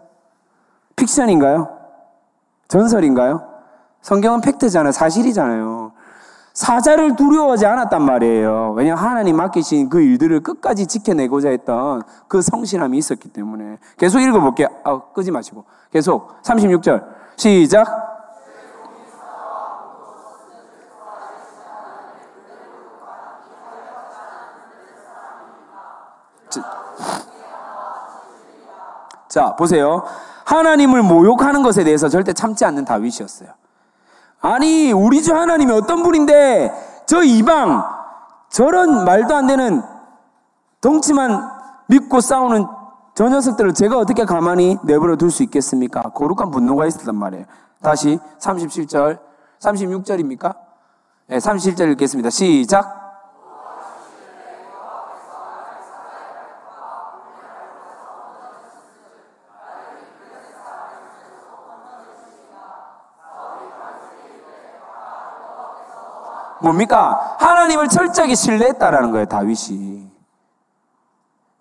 [0.97, 1.69] 픽션인가요?
[2.69, 3.47] 전설인가요?
[4.01, 4.93] 성경은 팩트잖아요.
[4.93, 5.93] 사실이잖아요.
[6.55, 8.73] 사자를 두려워하지 않았단 말이에요.
[8.77, 13.79] 왜냐하면 하나님 맡기신 그 일들을 끝까지 지켜내고자 했던 그 성실함이 있었기 때문에.
[13.99, 14.69] 계속 읽어볼게요.
[14.85, 15.65] 아, 끄지 마시고.
[15.93, 16.43] 계속.
[16.43, 17.05] 36절.
[17.37, 18.15] 시작.
[29.29, 30.03] 자, 보세요.
[30.47, 33.51] 하나님을 모욕하는 것에 대해서 절대 참지 않는 다윗이었어요.
[34.41, 36.73] 아니, 우리 주 하나님이 어떤 분인데,
[37.07, 37.85] 저 이방,
[38.49, 39.83] 저런 말도 안 되는
[40.81, 41.51] 덩치만
[41.89, 42.67] 믿고 싸우는
[43.15, 46.03] 저 녀석들을 제가 어떻게 가만히 내버려 둘 수 있겠습니까?
[46.03, 47.45] 거룩한 분노가 있었단 말이에요.
[47.83, 49.19] 다시 37절,
[49.59, 50.55] 36절입니까?
[51.29, 52.31] 네, 37절 읽겠습니다.
[52.31, 52.96] 시작.
[66.67, 67.37] 뭡니까?
[67.39, 70.11] 하나님을 철저하게 신뢰했다라는 거예요, 다윗이.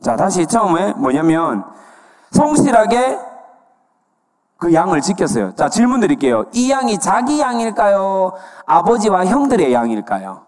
[0.02, 1.64] 자, 다시 처음에 뭐냐면,
[2.32, 3.20] 성실하게
[4.58, 5.54] 그 양을 지켰어요.
[5.56, 6.46] 자, 질문 드릴게요.
[6.54, 8.34] 이 양이 자기 양일까요?
[8.66, 10.46] 아버지와 형들의 양일까요?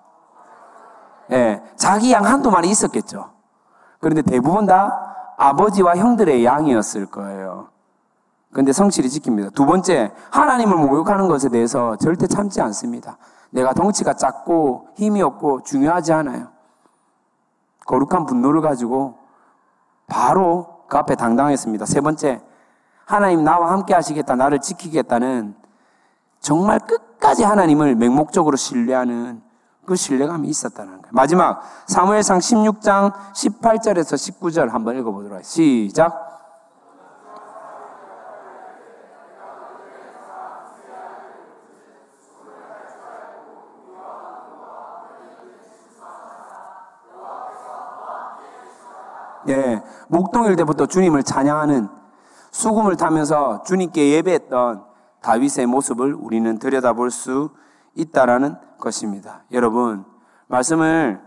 [1.32, 3.32] 예, 네, 자기 양 한두 마리 있었겠죠.
[4.00, 7.68] 그런데 대부분 다 아버지와 형들의 양이었을 거예요.
[8.52, 9.54] 그런데 성실히 지킵니다.
[9.54, 13.18] 두 번째, 하나님을 모욕하는 것에 대해서 절대 참지 않습니다.
[13.52, 16.50] 내가 덩치가 작고 힘이 없고 중요하지 않아요.
[17.86, 19.18] 거룩한 분노를 가지고
[20.08, 21.86] 바로 그 앞에 당당했습니다.
[21.86, 22.42] 세 번째,
[23.06, 25.56] 하나님 나와 함께 하시겠다, 나를 지키겠다는
[26.40, 29.42] 정말 끝까지 하나님을 맹목적으로 신뢰하는
[29.86, 31.12] 그 신뢰감이 있었다는 거예요.
[31.12, 35.88] 마지막, 사무엘상 16장 18절에서 19절 한번 읽어보도록 하겠습니다.
[35.88, 36.27] 시작.
[49.50, 51.88] 예, 목동일 때부터 주님을 찬양하는
[52.52, 54.84] 수금을 타면서 주님께 예배했던
[55.22, 57.50] 다윗의 모습을 우리는 들여다볼 수
[57.96, 59.44] 있다라는 것입니다.
[59.52, 60.06] 여러분,
[60.48, 61.20] 말씀을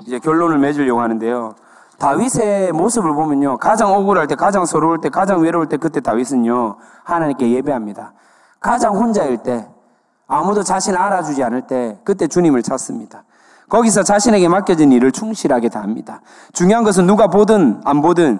[0.00, 1.54] 이제 결론을 맺으려고 하는데요.
[1.98, 3.58] 다윗의 모습을 보면요.
[3.58, 6.76] 가장 억울할 때, 가장 서러울 때, 가장 외로울 때 그때 다윗은요.
[7.04, 8.12] 하나님께 예배합니다.
[8.60, 9.68] 가장 혼자일 때,
[10.26, 13.24] 아무도 자신을 알아주지 않을 때 그때 주님을 찾습니다.
[13.72, 16.20] 거기서 자신에게 맡겨진 일을 충실하게 다 합니다.
[16.52, 18.38] 중요한 것은 누가 보든 안 보든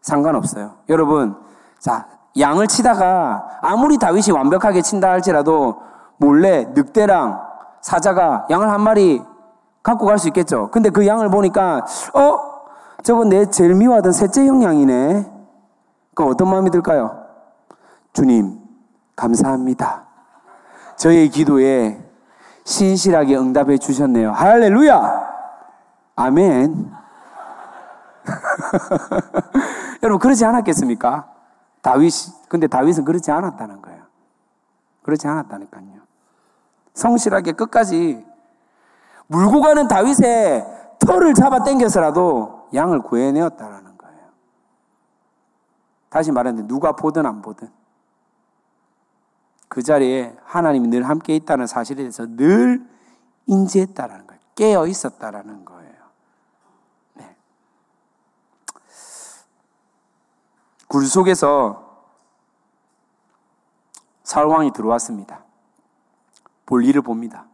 [0.00, 0.74] 상관없어요.
[0.88, 1.34] 여러분,
[1.80, 2.06] 자,
[2.38, 5.82] 양을 치다가 아무리 다윗이 완벽하게 친다 할지라도
[6.18, 7.40] 몰래 늑대랑
[7.80, 9.20] 사자가 양을 한 마리
[9.82, 10.70] 갖고 갈 수 있겠죠.
[10.70, 11.84] 근데 그 양을 보니까,
[12.14, 12.38] 어?
[13.02, 15.32] 저건 내 제일 미워하던 셋째 형 양이네.
[16.14, 17.24] 그럼 어떤 마음이 들까요?
[18.12, 18.56] 주님,
[19.16, 20.04] 감사합니다.
[20.94, 22.08] 저의 기도에
[22.70, 24.30] 신실하게 응답해 주셨네요.
[24.30, 25.28] 할렐루야!
[26.14, 26.92] 아멘.
[30.04, 31.28] 여러분, 그러지 않았겠습니까?
[31.82, 32.12] 다윗,
[32.48, 34.04] 근데 다윗은 그렇지 않았다는 거예요.
[35.02, 36.00] 그렇지 않았다니까요.
[36.94, 38.24] 성실하게 끝까지
[39.26, 40.64] 물고 가는 다윗의
[41.00, 44.18] 털을 잡아 당겨서라도 양을 구해내었다라는 거예요.
[46.08, 47.68] 다시 말하는데 누가 보든 안 보든
[49.70, 52.84] 그 자리에 하나님이 늘 함께 있다는 사실에 대해서 늘
[53.46, 54.40] 인지했다라는 거예요.
[54.56, 55.94] 깨어 있었다라는 거예요.
[57.14, 57.36] 네.
[60.88, 62.04] 굴 속에서
[64.24, 65.44] 사울왕이 들어왔습니다.
[66.66, 67.46] 볼일을 봅니다.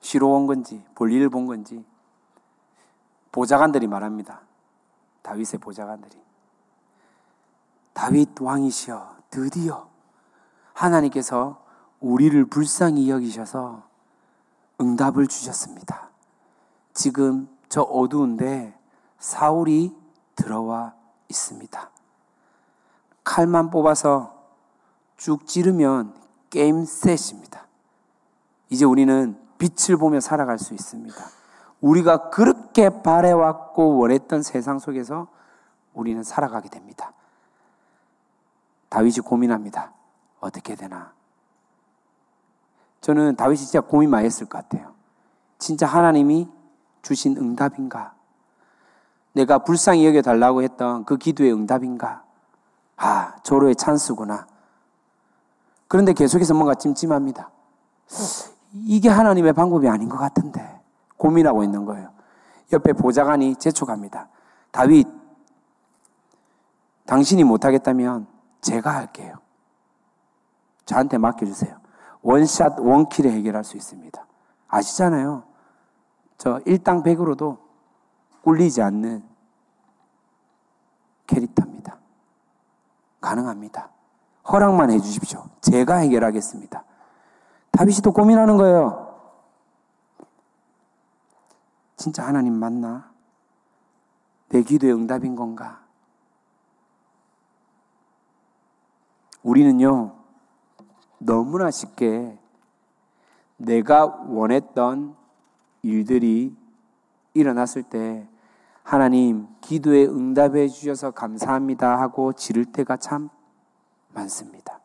[0.00, 1.84] 쉬러 온 건지, 볼일을 본 건지,
[3.32, 4.42] 보좌관들이 말합니다.
[5.22, 6.16] 다윗의 보좌관들이.
[7.92, 9.89] 다윗 왕이시여, 드디어
[10.80, 11.62] 하나님께서
[12.00, 13.82] 우리를 불쌍히 여기셔서
[14.80, 16.08] 응답을 주셨습니다.
[16.94, 18.76] 지금 저 어두운데
[19.18, 19.94] 사울이
[20.34, 20.94] 들어와
[21.28, 21.90] 있습니다.
[23.22, 24.34] 칼만 뽑아서
[25.18, 26.14] 쭉 찌르면
[26.48, 27.66] 게임 셋입니다.
[28.70, 31.14] 이제 우리는 빛을 보며 살아갈 수 있습니다.
[31.82, 35.28] 우리가 그렇게 바래왔고 원했던 세상 속에서
[35.92, 37.12] 우리는 살아가게 됩니다.
[38.88, 39.92] 다윗이 고민합니다.
[40.40, 41.12] 어떻게 되나?
[43.00, 44.92] 저는 다윗이 진짜 고민 많이 했을 것 같아요.
[45.58, 46.48] 진짜 하나님이
[47.02, 48.14] 주신 응답인가?
[49.32, 52.24] 내가 불쌍히 여겨달라고 했던 그 기도의 응답인가?
[52.96, 54.46] 아, 조로의 찬스구나.
[55.88, 57.50] 그런데 계속해서 뭔가 찜찜합니다.
[58.72, 60.80] 이게 하나님의 방법이 아닌 것 같은데
[61.16, 62.10] 고민하고 있는 거예요.
[62.72, 64.28] 옆에 보좌관이 재촉합니다.
[64.70, 65.08] 다윗,
[67.06, 68.26] 당신이 못하겠다면
[68.60, 69.38] 제가 할게요.
[70.90, 71.78] 저한테 맡겨주세요.
[72.22, 74.26] 원샷, 원킬에 해결할 수 있습니다.
[74.66, 75.44] 아시잖아요.
[76.36, 77.58] 저 일당 백으로도
[78.42, 79.22] 꿀리지 않는
[81.28, 81.96] 캐릭터입니다.
[83.20, 83.90] 가능합니다.
[84.50, 85.44] 허락만 해 주십시오.
[85.60, 86.84] 제가 해결하겠습니다.
[87.70, 89.14] 다윗이 또 고민하는 거예요.
[91.96, 93.12] 진짜 하나님 맞나?
[94.48, 95.82] 내 기도의 응답인 건가?
[99.44, 100.19] 우리는요,
[101.22, 102.36] 너무나 쉽게
[103.58, 105.14] 내가 원했던
[105.82, 106.56] 일들이
[107.34, 108.26] 일어났을 때
[108.82, 113.28] 하나님 기도에 응답해 주셔서 감사합니다 하고 지를 때가 참
[114.14, 114.80] 많습니다.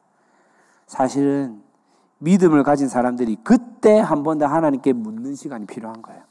[0.88, 1.62] 사실은
[2.20, 6.22] 믿음을 가진 사람들이 그때 한 번 더 하나님께 묻는 시간이 필요한 거예요.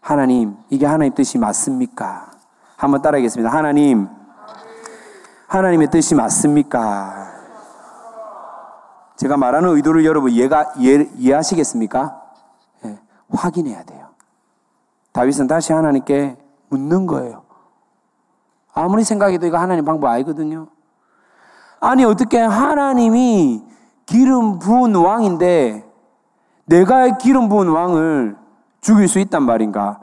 [0.00, 2.30] 하나님, 이게 하나님 뜻이 맞습니까?
[2.76, 3.50] 한번 따라하겠습니다.
[3.50, 4.08] 하나님,
[5.46, 7.37] 하나님의 뜻이 맞습니까?
[9.18, 12.22] 제가 말하는 의도를 여러분 이해가, 이해, 이해하시겠습니까?
[12.82, 12.98] 네,
[13.30, 14.06] 확인해야 돼요.
[15.12, 16.36] 다윗은 다시 하나님께
[16.68, 17.42] 묻는 거예요.
[18.72, 20.68] 아무리 생각해도 이거 하나님 방법 아니거든요.
[21.80, 23.64] 아니, 어떻게 하나님이
[24.06, 25.84] 기름 부은 왕인데
[26.66, 28.36] 내가 기름 부은 왕을
[28.80, 29.98] 죽일 수 있단 말인가?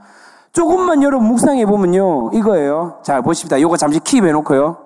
[0.51, 2.31] 조금만 여러분 묵상해 보면요.
[2.33, 2.99] 이거예요.
[3.01, 3.61] 자, 보십시다.
[3.61, 4.84] 요거 잠시 킵해 놓고요.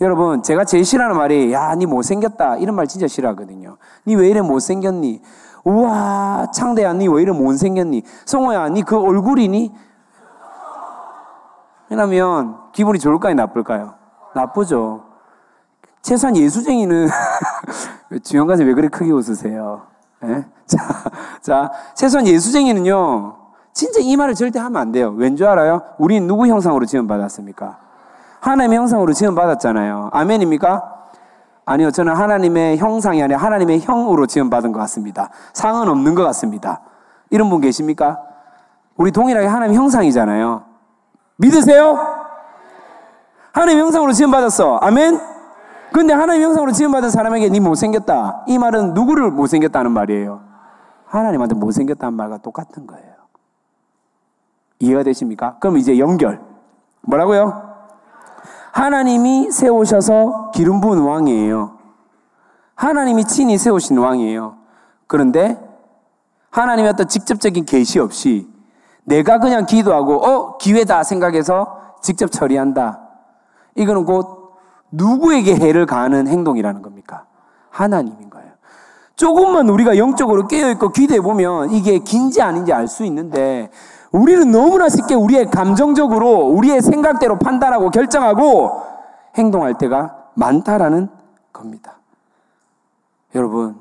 [0.00, 2.56] 여러분, 제가 제일 싫어하는 말이, 야, 니 못생겼다.
[2.56, 3.76] 이런 말 진짜 싫어하거든요.
[4.06, 5.20] 니 왜 이래 못생겼니?
[5.64, 8.02] 우와, 창대야, 니 왜 이래 못생겼니?
[8.24, 9.72] 성호야, 니 그 얼굴이니?
[11.90, 13.94] 왜냐면, 기분이 좋을까요, 나쁠까요?
[14.34, 15.04] 나쁘죠.
[16.02, 17.08] 최소한 예수쟁이는,
[18.24, 19.82] 주영가님 왜 그래 크게 웃으세요?
[20.24, 20.46] 예?
[20.66, 20.78] 자,
[21.42, 23.36] 자, 최소한 예수쟁이는요,
[23.74, 25.12] 진짜 이 말을 절대 하면 안 돼요.
[25.16, 25.82] 왠 줄 알아요?
[25.98, 27.89] 우린 누구 형상으로 지원받았습니까?
[28.40, 30.10] 하나님의 형상으로 지원받았잖아요.
[30.12, 30.96] 아멘입니까?
[31.66, 35.30] 아니요, 저는 하나님의 형상이 아니라 하나님의 형으로 지원받은 것 같습니다.
[35.52, 36.80] 상은 없는 것 같습니다.
[37.30, 38.20] 이런 분 계십니까?
[38.96, 40.64] 우리 동일하게 하나님 형상이잖아요.
[41.36, 41.98] 믿으세요?
[43.52, 44.78] 하나님 형상으로 지원받았어.
[44.78, 45.20] 아멘?
[45.92, 48.44] 근데 하나님 형상으로 지원받은 사람에게 니 못생겼다.
[48.46, 50.40] 이 말은 누구를 못생겼다는 말이에요?
[51.06, 53.10] 하나님한테 못생겼다는 말과 똑같은 거예요.
[54.78, 55.56] 이해가 되십니까?
[55.60, 56.40] 그럼 이제 연결.
[57.02, 57.69] 뭐라고요?
[58.72, 61.78] 하나님이 세우셔서 기름 부은 왕이에요.
[62.74, 64.56] 하나님이 친히 세우신 왕이에요.
[65.06, 65.58] 그런데
[66.50, 68.48] 하나님의 어떤 직접적인 계시 없이
[69.04, 73.00] 내가 그냥 기도하고 어 기회다 생각해서 직접 처리한다.
[73.74, 74.54] 이거는 곧
[74.92, 77.24] 누구에게 해를 가하는 행동이라는 겁니까?
[77.70, 78.50] 하나님인 거예요.
[79.16, 83.70] 조금만 우리가 영적으로 깨어 있고 기도해 보면 이게 긴지 아닌지 알 수 있는데
[84.12, 88.82] 우리는 너무나 쉽게 우리의 감정적으로 우리의 생각대로 판단하고 결정하고
[89.36, 91.08] 행동할 때가 많다라는
[91.52, 91.94] 겁니다.
[93.34, 93.76] 여러분,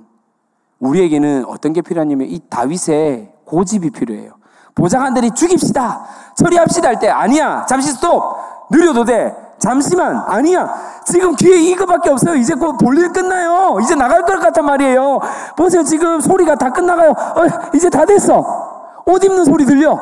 [0.79, 4.33] 우리에게는 어떤 게 필요하냐면 이 다윗의 고집이 필요해요.
[4.75, 6.05] 보좌관들이 죽입시다.
[6.35, 7.65] 처리합시다 할 때 아니야.
[7.67, 8.23] 잠시 스톱.
[8.71, 9.35] 느려도 돼.
[9.57, 10.23] 잠시만.
[10.27, 10.73] 아니야.
[11.05, 12.35] 지금 기회 이거밖에 없어요.
[12.35, 13.79] 이제 곧 볼일 끝나요.
[13.81, 15.19] 이제 나갈 것 같단 말이에요.
[15.57, 15.83] 보세요.
[15.83, 17.09] 지금 소리가 다 끝나가요.
[17.11, 19.01] 어, 이제 다 됐어.
[19.05, 19.99] 옷 입는 소리 들려.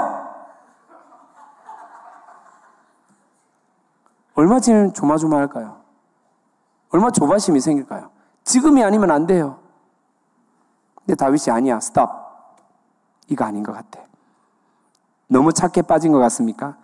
[4.37, 5.77] 얼마쯤 조마조마할까요?
[6.91, 8.11] 얼마 조바심이 생길까요?
[8.43, 9.57] 지금이 아니면 안 돼요.
[10.95, 11.79] 근데 다윗이 아니야.
[11.79, 12.55] 스탑.
[13.29, 13.99] 이거 아닌 것 같아.
[15.27, 16.77] 너무 착해 빠진 것 같습니까?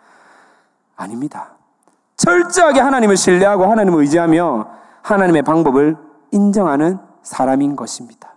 [0.95, 1.51] 아닙니다.
[2.17, 4.67] 철저하게 하나님을 신뢰하고 하나님을 의지하며
[5.03, 5.95] 하나님의 방법을
[6.31, 8.33] 인정하는 사람인 것입니다.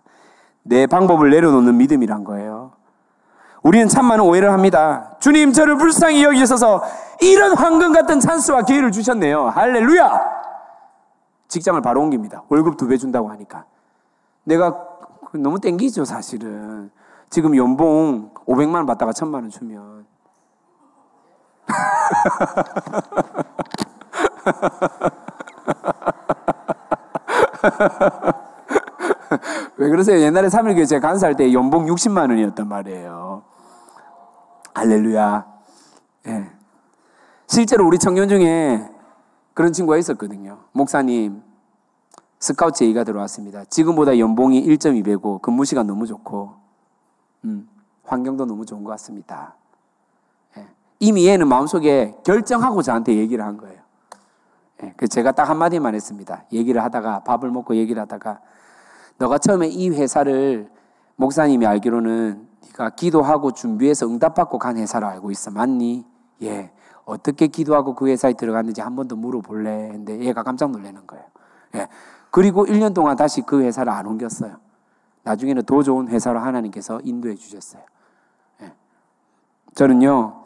[0.63, 2.73] 내 방법을 내려놓는 믿음이란 거예요.
[3.63, 5.17] 우리는 참 많은 오해를 합니다.
[5.21, 6.83] 주님, 저를 불쌍히 여기셔서
[7.21, 9.49] 이런 황금 같은 찬스와 기회를 주셨네요.
[9.49, 10.21] 할렐루야!
[11.49, 12.43] 직장을 바로 옮깁니다.
[12.49, 13.65] 월급 두 배 준다고 하니까.
[14.45, 14.75] 내가
[15.33, 16.91] 너무 땡기죠, 사실은.
[17.31, 20.07] 지금 연봉 500만 원 받다가 1000만 원 주면.
[29.77, 30.21] 왜 그러세요?
[30.21, 33.43] 옛날에 3일교회 제가 간사할 때 연봉 60만 원이었단 말이에요.
[34.75, 35.45] 할렐루야.
[37.57, 37.61] 예.
[37.61, 38.87] 실제로 우리 청년 중에
[39.55, 40.59] 그런 친구가 있었거든요.
[40.73, 41.43] 목사님,
[42.39, 43.65] 스카우트 제의가 들어왔습니다.
[43.65, 46.53] 지금보다 연봉이 1.2배고 근무 시간 너무 좋고,
[47.45, 47.67] 음,
[48.05, 49.55] 환경도 너무 좋은 것 같습니다.
[50.59, 50.67] 예.
[51.01, 53.81] 이미 얘는 마음속에 결정하고 저한테 얘기를 한 거예요.
[54.83, 54.93] 예.
[54.99, 56.45] 그 제가 딱 한마디만 했습니다.
[56.53, 58.41] 얘기를 하다가, 밥을 먹고 얘기를 하다가,
[59.17, 60.69] 너가 처음에 이 회사를
[61.17, 65.51] 목사님이 알기로는 네가 기도하고 준비해서 응답받고 간 회사로 알고 있어.
[65.51, 66.05] 맞니?
[66.43, 66.76] 예.
[67.07, 69.89] 어떻게 기도하고 그 회사에 들어갔는지 한 번 더 물어볼래.
[69.93, 71.25] 근데 얘가 깜짝 놀라는 거예요.
[71.77, 71.89] 예.
[72.31, 74.57] 그리고 1년 동안 다시 그 회사를 안 옮겼어요.
[75.23, 77.83] 나중에는 더 좋은 회사로 하나님께서 인도해 주셨어요.
[78.63, 78.73] 예.
[79.75, 80.43] 저는요,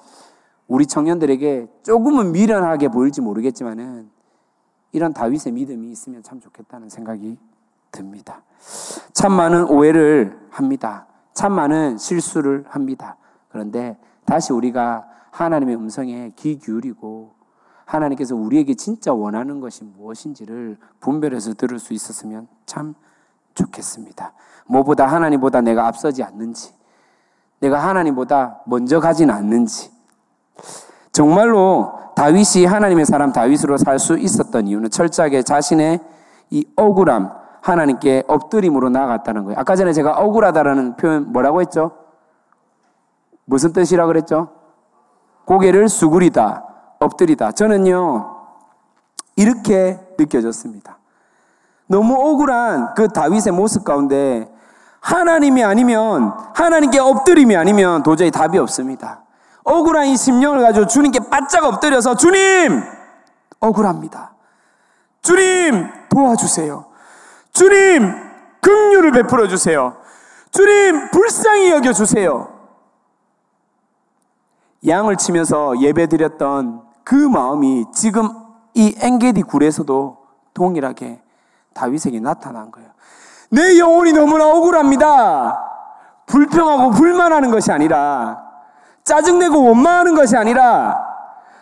[0.68, 4.11] 우리 청년들에게 조금은 미련하게 보일지 모르겠지만은
[4.92, 7.38] 이런 다윗의 믿음이 있으면 참 좋겠다는 생각이
[7.90, 8.42] 듭니다.
[9.12, 11.06] 참 많은 오해를 합니다.
[11.32, 13.16] 참 많은 실수를 합니다.
[13.48, 17.35] 그런데 다시 우리가 하나님의 음성에 귀 기울이고
[17.85, 22.95] 하나님께서 우리에게 진짜 원하는 것이 무엇인지를 분별해서 들을 수 있었으면 참
[23.55, 24.33] 좋겠습니다.
[24.66, 26.72] 뭐보다 하나님보다 내가 앞서지 않는지,
[27.59, 29.91] 내가 하나님보다 먼저 가진 않는지,
[31.12, 36.01] 정말로 다윗이 하나님의 사람 다윗으로 살 수 있었던 이유는 철저하게 자신의
[36.51, 39.59] 이 억울함, 하나님께 엎드림으로 나아갔다는 거예요.
[39.59, 41.93] 아까 전에 제가 억울하다라는 표현 뭐라고 했죠?
[43.45, 44.59] 무슨 뜻이라 그랬죠?
[45.45, 46.64] 고개를 수그리다,
[46.99, 47.53] 엎드리다.
[47.53, 48.36] 저는요,
[49.36, 50.99] 이렇게 느껴졌습니다.
[51.86, 54.49] 너무 억울한 그 다윗의 모습 가운데
[55.01, 59.22] 하나님이 아니면, 하나님께 엎드림이 아니면 도저히 답이 없습니다.
[59.64, 62.82] 억울한 이 심령을 가지고 주님께 바짝 엎드려서 주님!
[63.61, 64.32] 억울합니다.
[65.22, 65.88] 주님!
[66.09, 66.86] 도와주세요.
[67.53, 68.14] 주님!
[68.61, 69.97] 긍휼을 베풀어 주세요.
[70.51, 71.11] 주님!
[71.11, 72.59] 불쌍히 여겨 주세요.
[74.87, 78.31] 양을 치면서 예배 드렸던 그 마음이 지금
[78.74, 80.18] 이 엔게디 굴에서도
[80.55, 81.20] 동일하게
[81.74, 82.89] 다윗에게 나타난 거예요.
[83.51, 85.59] 내 영혼이 너무나 억울합니다.
[86.26, 88.43] 불평하고 불만하는 것이 아니라
[89.05, 90.97] 짜증내고 원망하는 것이 아니라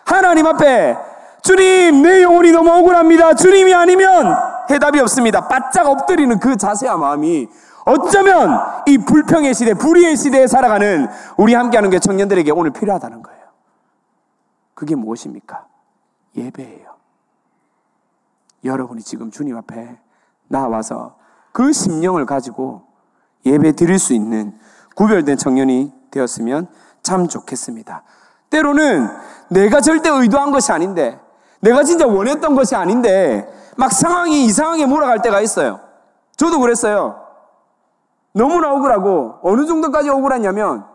[0.05, 0.97] 하나님 앞에
[1.41, 3.33] 주님 내 영혼이 너무 억울합니다.
[3.33, 4.35] 주님이 아니면
[4.69, 5.47] 해답이 없습니다.
[5.47, 7.47] 바짝 엎드리는 그 자세와 마음이
[7.89, 13.39] 어쩌면 이 불평의 시대, 불의의 시대에 살아가는 우리 함께하는 게 청년들에게 오늘 필요하다는 거예요.
[14.75, 15.65] 그게 무엇입니까?
[16.37, 16.95] 예배예요.
[18.63, 19.97] 여러분이 지금 주님 앞에
[20.47, 21.15] 나와서
[21.51, 22.83] 그 심령을 가지고
[23.45, 24.57] 예배 드릴 수 있는
[24.95, 26.67] 구별된 청년이 되었으면
[27.01, 28.03] 참 좋겠습니다.
[28.51, 29.09] 때로는
[29.49, 31.19] 내가 절대 의도한 것이 아닌데,
[31.61, 35.79] 내가 진짜 원했던 것이 아닌데, 막 상황이 이상하게 몰아갈 때가 있어요.
[36.35, 37.28] 저도 그랬어요.
[38.33, 40.87] 너무나 억울하고, 어느 정도까지 억울하냐면,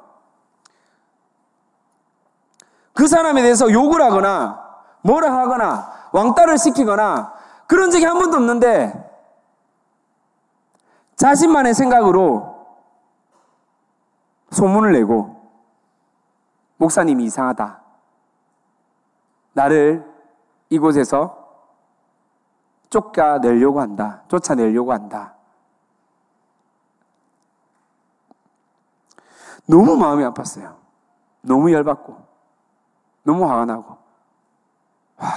[2.93, 4.63] 그 사람에 대해서 욕을 하거나,
[5.03, 7.35] 뭐라 하거나, 왕따를 시키거나,
[7.67, 9.11] 그런 적이 한 번도 없는데,
[11.17, 12.67] 자신만의 생각으로
[14.51, 15.35] 소문을 내고,
[16.77, 17.81] 목사님이 이상하다.
[19.55, 20.05] 나를
[20.69, 21.45] 이곳에서
[22.91, 24.23] 쫓아내려고 한다.
[24.29, 25.34] 쫓아내려고 한다.
[29.67, 30.77] 너무 마음이 아팠어요.
[31.43, 32.17] 너무 열받고,
[33.23, 33.97] 너무 화가 나고.
[35.19, 35.29] 와,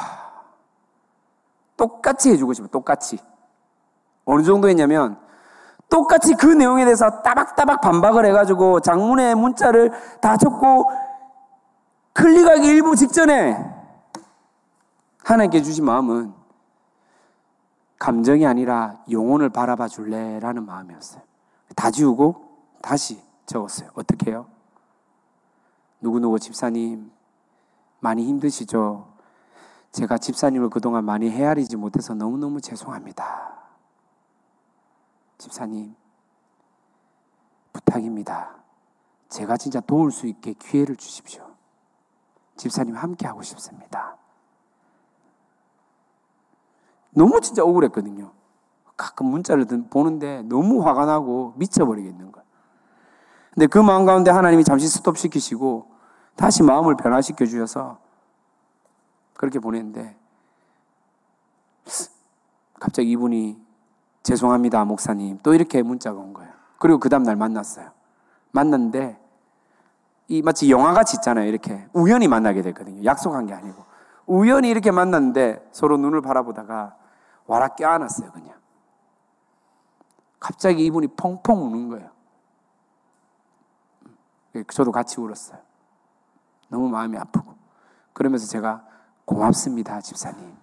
[1.76, 3.20] 똑같이 해주고 싶어, 똑같이.
[4.26, 5.20] 어느 정도 했냐면,
[5.90, 10.92] 똑같이 그 내용에 대해서 따박따박 반박을 해가지고 장문의 문자를 다 적고
[12.14, 13.58] 클릭하기 일부 직전에
[15.24, 16.34] 하나님께 주신 마음은
[18.00, 21.22] 감정이 아니라 영혼을 바라봐 줄래라는 마음이었어요.
[21.76, 22.48] 다 지우고
[22.82, 23.90] 다시 적었어요.
[23.96, 24.46] 어떻게 해요?
[26.02, 27.12] 누구누구 집사님
[28.00, 29.08] 많이 힘드시죠?
[29.92, 33.58] 제가 집사님을 그동안 많이 헤아리지 못해서 너무너무 죄송합니다.
[35.40, 35.96] 집사님,
[37.74, 38.56] 부탁입니다.
[39.30, 41.48] 제가 진짜 도울 수 있게 기회를 주십시오.
[42.58, 44.18] 집사님 함께 하고 싶습니다.
[47.12, 48.32] 너무 진짜 억울했거든요.
[48.96, 52.47] 가끔 문자를 보는데 너무 화가 나고 미쳐버리겠는 거예요.
[53.58, 55.90] 근데 그 마음 가운데 하나님이 잠시 스톱시키시고
[56.36, 57.98] 다시 마음을 변화시켜 주셔서
[59.34, 60.16] 그렇게 보냈는데
[62.80, 63.60] 갑자기 이분이
[64.22, 65.40] 죄송합니다, 목사님.
[65.42, 66.52] 또 이렇게 문자가 온 거예요.
[66.78, 67.90] 그리고 그 다음 날 만났어요.
[68.52, 69.20] 만났는데
[70.28, 71.50] 이 마치 영화같이 있잖아요.
[71.50, 73.04] 이렇게 우연히 만나게 됐거든요.
[73.06, 73.84] 약속한 게 아니고
[74.28, 76.96] 우연히 이렇게 만났는데 서로 눈을 바라보다가
[77.48, 78.34] 와라 껴안았어요.
[78.34, 78.54] 그냥
[80.40, 82.17] 갑자기 이분이 펑펑 우는 거예요.
[84.58, 85.60] 예, 저도 같이 울었어요.
[86.70, 87.54] 너무 마음이 아프고
[88.14, 88.84] 그러면서 제가
[89.26, 90.56] 고맙습니다, 집사님.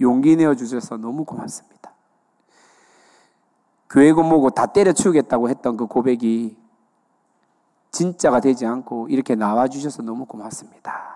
[0.00, 1.92] 용기 내어 주셔서 너무 고맙습니다.
[3.88, 6.56] 교회 공모고 다 때려치우겠다고 했던 그 고백이
[7.90, 11.12] 진짜가 되지 않고 이렇게 나와 주셔서 너무 고맙습니다.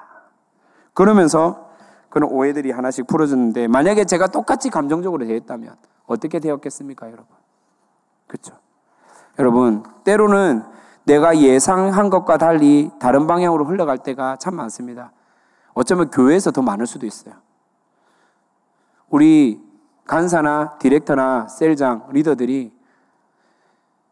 [0.92, 1.70] 그러면서
[2.10, 5.74] 그런 오해들이 하나씩 풀어졌는데 만약에 제가 똑같이 감정적으로 대했다면
[6.06, 7.26] 어떻게 되었겠습니까, 여러분?
[8.26, 8.54] 그렇죠?
[9.38, 10.64] 여러분, 때로는
[11.06, 15.12] 내가 예상한 것과 달리 다른 방향으로 흘러갈 때가 참 많습니다.
[15.72, 17.34] 어쩌면 교회에서 더 많을 수도 있어요.
[19.08, 19.60] 우리
[20.04, 22.72] 간사나 디렉터나 셀장, 리더들이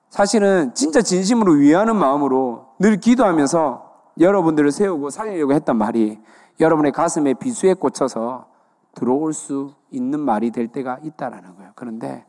[0.08, 6.20] 사실은 진짜 진심으로 위하는 마음으로 늘 기도하면서 여러분들을 세우고 살리려고 했단 말이
[6.60, 8.46] 여러분의 가슴에 비수에 꽂혀서
[8.94, 11.72] 들어올 수 있는 말이 될 때가 있다라는 거예요.
[11.74, 12.24] 그런데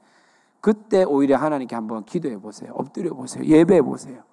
[0.60, 2.74] 그때 오히려 하나님께 한번 기도해 보세요.
[2.74, 3.46] 엎드려 보세요.
[3.46, 4.24] 예배해 보세요.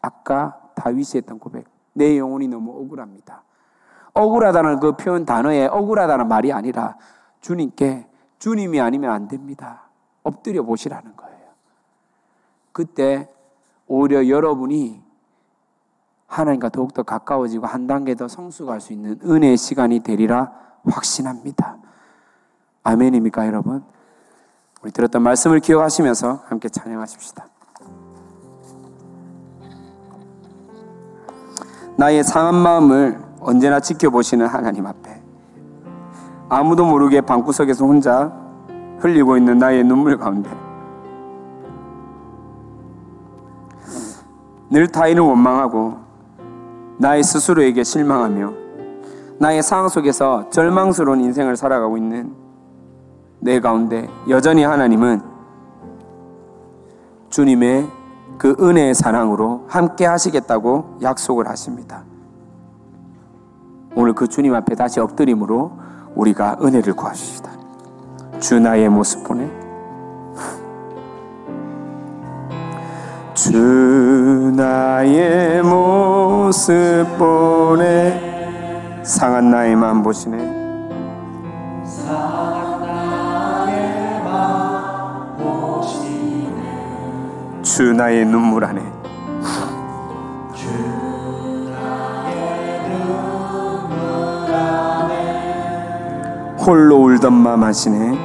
[0.00, 1.66] 아까 다윗이 했던 고백.
[1.92, 3.42] 내 영혼이 너무 억울합니다.
[4.14, 6.96] 억울하다는 그 표현 단어에 억울하다는 말이 아니라
[7.40, 8.06] 주님께
[8.38, 9.82] 주님이 아니면 안 됩니다.
[10.22, 11.38] 엎드려 보시라는 거예요.
[12.72, 13.28] 그때
[13.86, 15.02] 오히려 여러분이
[16.26, 20.52] 하나님과 더욱더 가까워지고 한 단계 더 성숙할 수 있는 은혜의 시간이 되리라
[20.84, 21.78] 확신합니다.
[22.82, 23.84] 아멘입니까, 여러분?
[24.82, 27.48] 우리 들었던 말씀을 기억하시면서 함께 찬양하십시다.
[31.98, 35.20] 나의 상한 마음을 언제나 지켜보시는 하나님 앞에
[36.48, 38.32] 아무도 모르게 방구석에서 혼자
[39.00, 40.48] 흘리고 있는 나의 눈물 가운데
[44.70, 45.96] 늘 타인을 원망하고
[46.98, 48.52] 나의 스스로에게 실망하며
[49.40, 52.32] 나의 상황 속에서 절망스러운 인생을 살아가고 있는
[53.40, 55.20] 내 가운데 여전히 하나님은
[57.30, 57.97] 주님의
[58.38, 62.04] 그 은혜의 사랑으로 함께 하시겠다고 약속을 하십니다.
[63.96, 65.72] 오늘 그 주님 앞에 다시 엎드림으로
[66.14, 67.50] 우리가 은혜를 구하십시다.
[68.38, 69.48] 주 나의 모습 보내.
[73.34, 76.72] 주 나의 모습
[77.18, 80.58] 보내 상한 나의 마음 보시네
[87.68, 88.80] 주 나의 눈물 안에
[96.58, 98.18] 홀로 울던 맘 하시네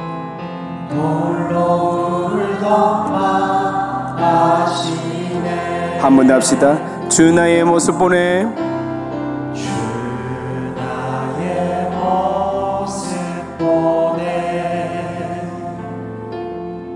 [6.00, 6.78] 한번 더 합시다.
[7.10, 8.46] 주 나의 모습 보내.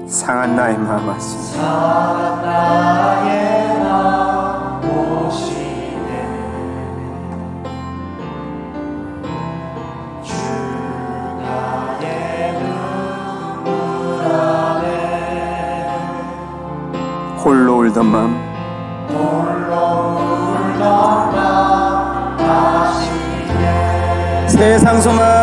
[0.07, 2.18] 상한 나의 마음 보시네.
[24.59, 25.38] 세상 소망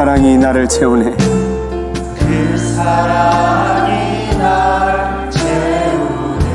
[0.00, 1.14] 사랑이 나를 채우네.
[1.14, 6.46] 그 사랑이 나를 채우네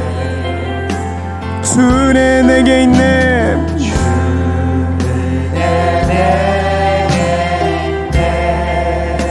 [1.62, 3.64] 주내 내게 있네.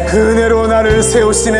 [0.07, 1.59] 그대로 나를 세우시네.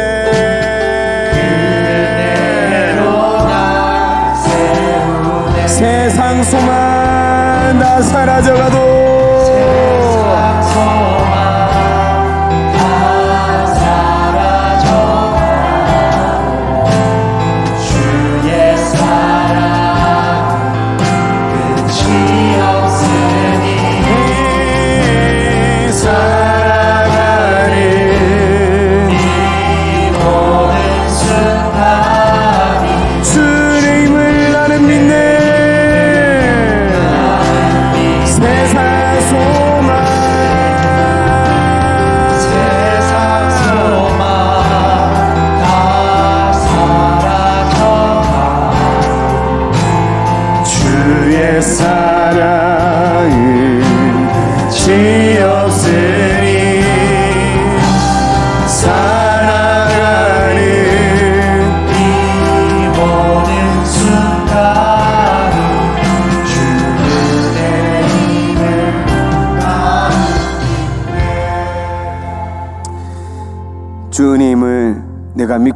[5.67, 8.84] 세상 소망 다 사라져가도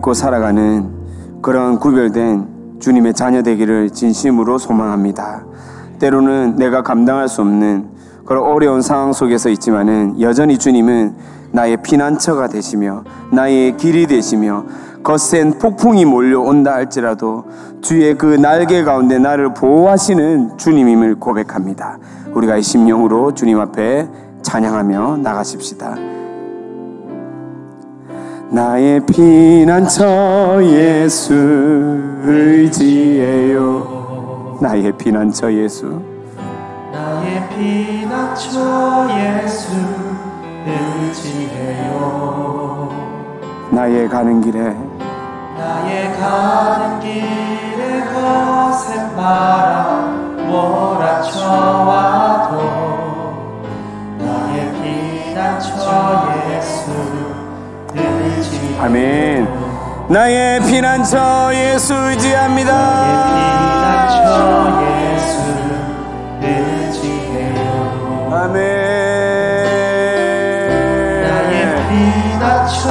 [0.09, 0.89] 믿고 살아가는
[1.43, 5.45] 그런 구별된 주님의 자녀 되기를 진심으로 소망합니다.
[5.99, 7.91] 때로는 내가 감당할 수 없는
[8.25, 11.15] 그런 어려운 상황 속에서 있지만은 여전히 주님은
[11.53, 14.65] 나의 피난처가 되시며 나의 길이 되시며
[15.03, 17.45] 거센 폭풍이 몰려온다 할지라도
[17.83, 21.99] 주의 그 날개 가운데 나를 보호하시는 주님임을 고백합니다.
[22.33, 24.09] 우리가 이 심령으로 주님 앞에
[24.43, 26.08] 찬양하며 나가십시다.
[28.51, 31.35] 나의 피난처 예수
[32.25, 33.59] 의지해요.
[34.63, 36.01] 나의 피난처 예수.
[36.91, 39.71] 나의 피난처 예수
[40.67, 41.99] 의지해요.
[43.71, 44.75] 나의 가는 길에
[45.59, 51.69] 나의 가는 길에 거센 바람 몰아쳐와도
[54.19, 54.73] 나의
[55.35, 55.69] 피난처
[56.51, 57.28] 예수
[58.81, 59.49] 아멘.
[60.09, 62.71] 나의 피난처 예수 의지합니다.
[63.35, 65.41] 피난처 예수
[66.41, 68.31] 의지해요.
[68.33, 68.59] 아멘.
[71.23, 71.59] 나의
[71.89, 72.85] 피난처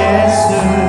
[0.00, 0.87] 예수.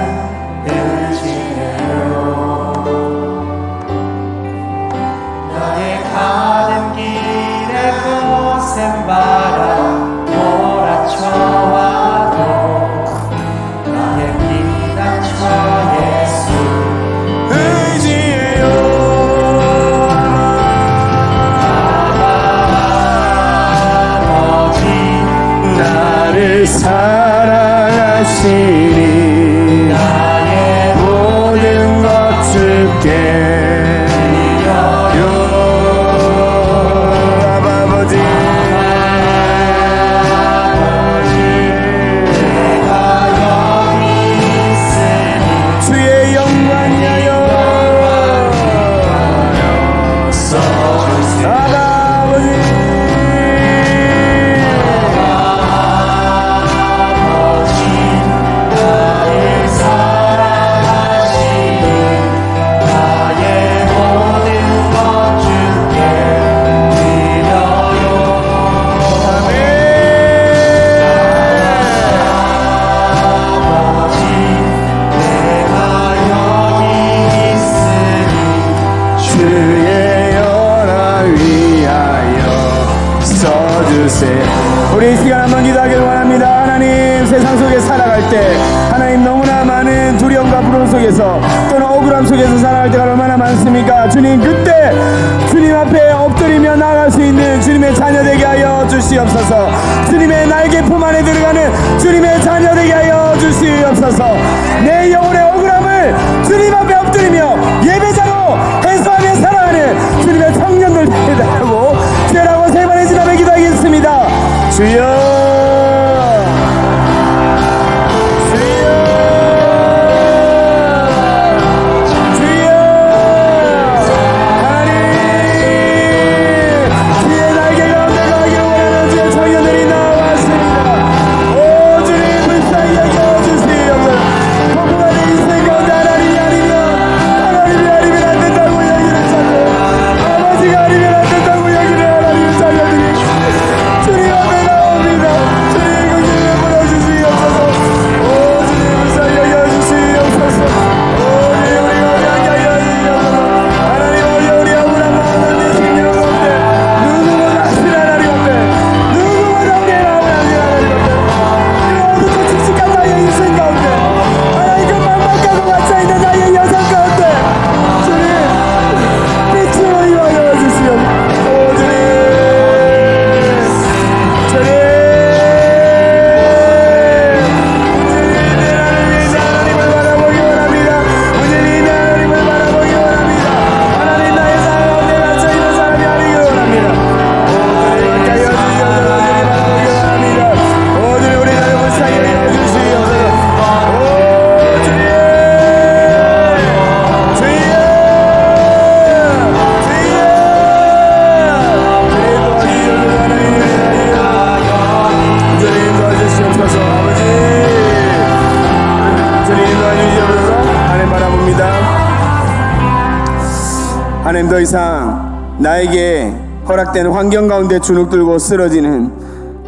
[216.90, 219.12] 쇠락된 환경 가운데 주눅들고 쓰러지는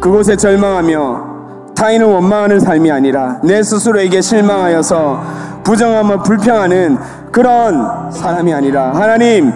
[0.00, 5.22] 그곳에 절망하며 타인을 원망하는 삶이 아니라 내 스스로에게 실망하여서
[5.64, 6.98] 부정하며 불평하는
[7.30, 9.52] 그런 사람이 아니라 하나님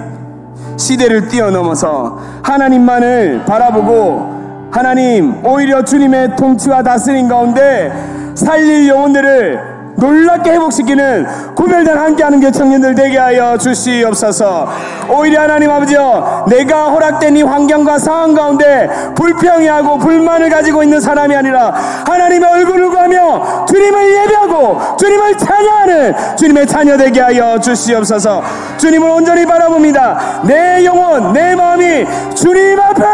[0.76, 7.92] 시대를 뛰어넘어서 하나님만을 바라보고 하나님 오히려 주님의 통치와 다스림 가운데
[8.34, 14.68] 살릴 영혼들을 놀랍게 회복시키는 구별단 함께하는 교 청년들 되게 하여 주시옵소서.
[15.08, 21.72] 오히려 하나님 아버지여, 내가 허락된 이 환경과 상황 가운데 불평해하고 불만을 가지고 있는 사람이 아니라
[22.06, 28.42] 하나님의 얼굴을 구하며 주님을 예배하고 주님을 찬양하는 주님의 자녀 되게 하여 주시옵소서.
[28.78, 30.42] 주님을 온전히 바라봅니다.
[30.44, 33.04] 내 영혼, 내 마음이 주님 앞에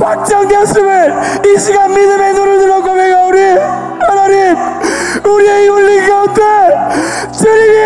[0.00, 1.14] 확정되었음을
[1.46, 3.40] 이 시간 믿음의 눈을 들어 고백하오리.
[4.00, 4.56] 하나님
[5.24, 6.42] 우리의 울린 가운데
[7.40, 7.78] 주님이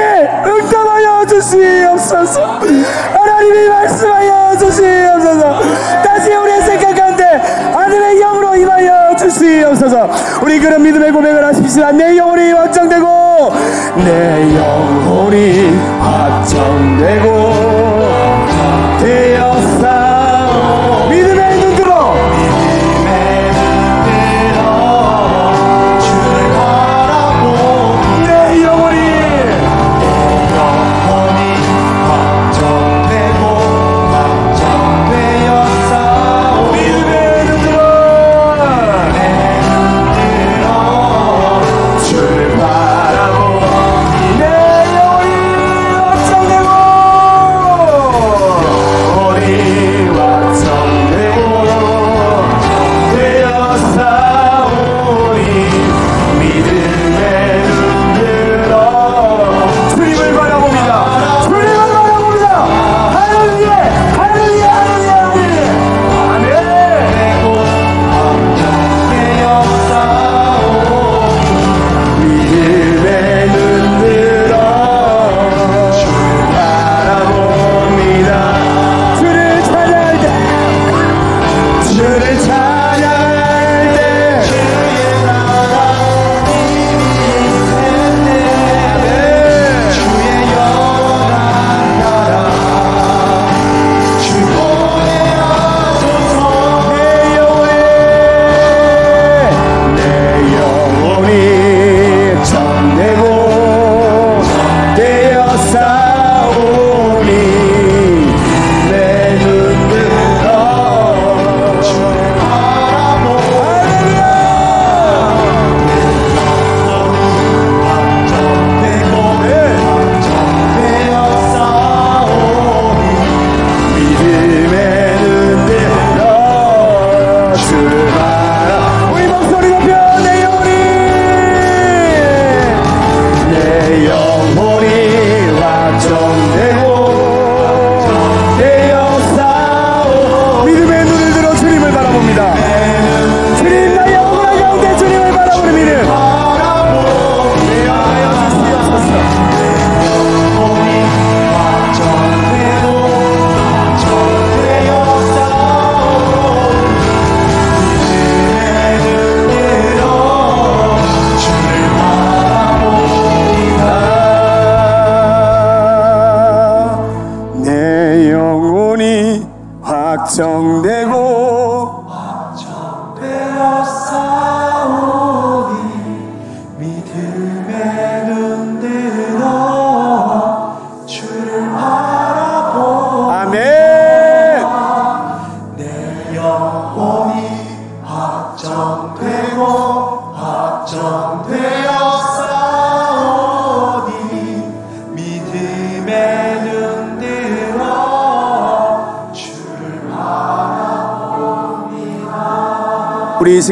[0.46, 2.60] 응답하여 주시옵소서.
[3.12, 5.60] 하나님이 말씀하여 주시옵소서.
[6.02, 7.24] 다시 우리의 생각 가운데
[7.72, 10.10] 하늘의 영으로 임하여 주시옵소서.
[10.42, 11.92] 우리 그런 믿음의 고백을 하십시다.
[11.92, 13.54] 내 영혼이 확정되고
[14.04, 17.83] 내 영혼이 확정되고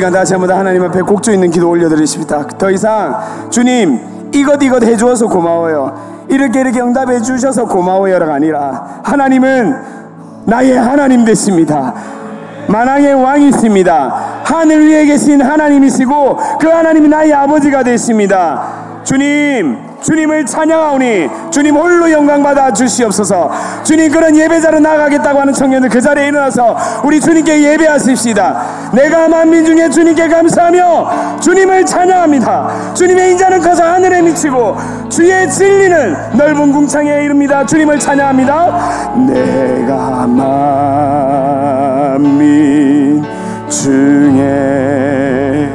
[0.03, 2.49] 시간 다시 한번 더 하나님 앞에 곡조 있는 기도 올려드리십니다.
[2.59, 3.21] 더 이상
[3.51, 6.27] 주님 이것 이것 해주어서 고마워요.
[6.29, 9.77] 이렇게 이렇게 응답해 주셔서 고마워요가 아니라 하나님은
[10.47, 11.95] 나의 하나님 되십니다.
[12.67, 14.43] 만왕의 왕이십니다.
[14.43, 18.61] 하늘 위에 계신 하나님이시고 그 하나님이 나의 아버지가 되십니다.
[19.05, 23.51] 주님, 주님을 찬양하오니 주님 홀로 영광 받아 주시옵소서.
[23.85, 28.91] 주님 그런 예배자로 나가겠다고 하는 청년들 그 자리에 일어나서 우리 주님께 예배하십시다.
[28.93, 32.95] 내가 만민 중에 주님께 감사하며 주님을 찬양합니다.
[32.95, 34.77] 주님의 인자는 커서 하늘에 미치고
[35.09, 37.65] 주의 진리는 넓은 궁창에 이릅니다.
[37.65, 39.17] 주님을 찬양합니다.
[39.27, 40.27] 내가
[42.17, 43.25] 만민
[43.69, 45.71] 중에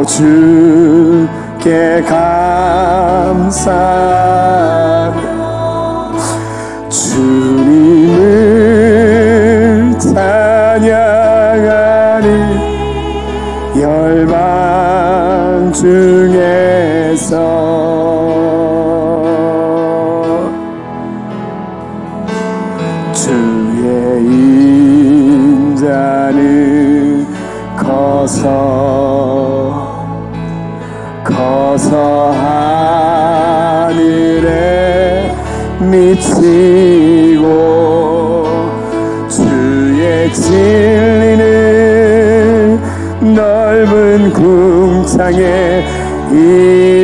[0.00, 1.28] 오주
[1.60, 3.70] 께 감사
[6.88, 8.30] 주님을
[9.98, 11.20] 찬양하니
[13.78, 17.69] 열방 중에서
[36.50, 38.46] 미치고
[39.28, 41.38] 주의 진리는
[43.34, 45.84] 넓은 궁창에
[46.32, 46.99] 이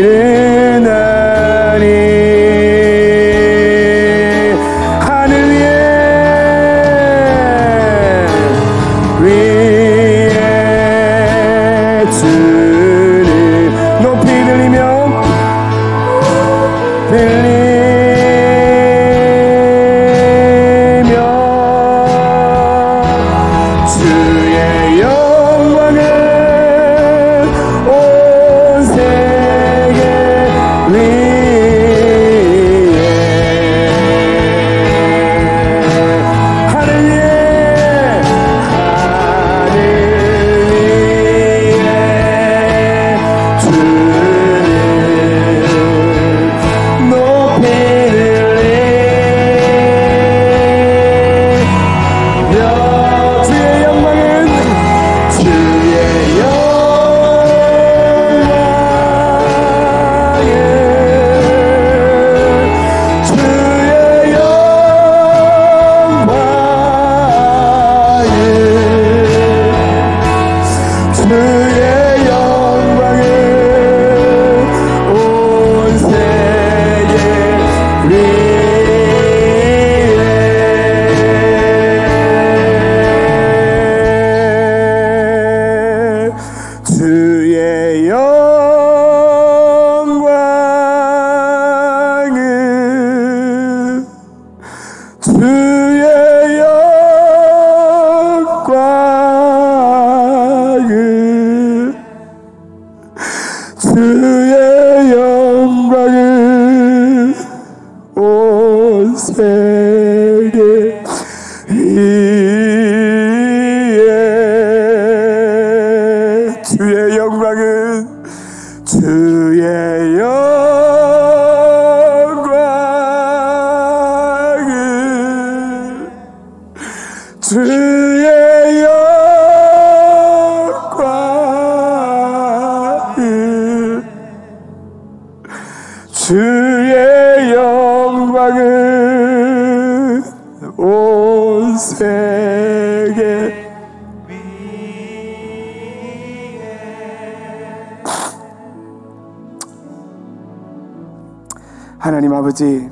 [152.56, 152.90] 아버지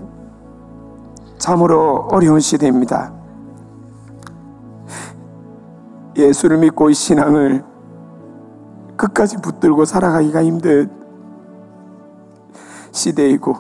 [1.39, 3.13] 참으로 어려운 시대입니다.
[6.17, 7.65] 예수를 믿고 이 신앙을
[8.97, 10.91] 끝까지 붙들고 살아가기가 힘든
[12.93, 13.57] 시대이고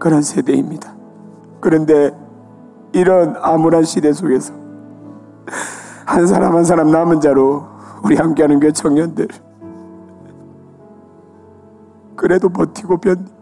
[0.00, 0.94] 그런 세대입니다.
[1.60, 2.10] 그런데
[2.92, 4.52] 이런 암울한 시대 속에서
[6.04, 7.64] 한 사람 한 사람 남은 자로
[8.02, 9.28] 우리 함께하는 교회 청년들
[12.16, 13.37] 그래도 버티고 변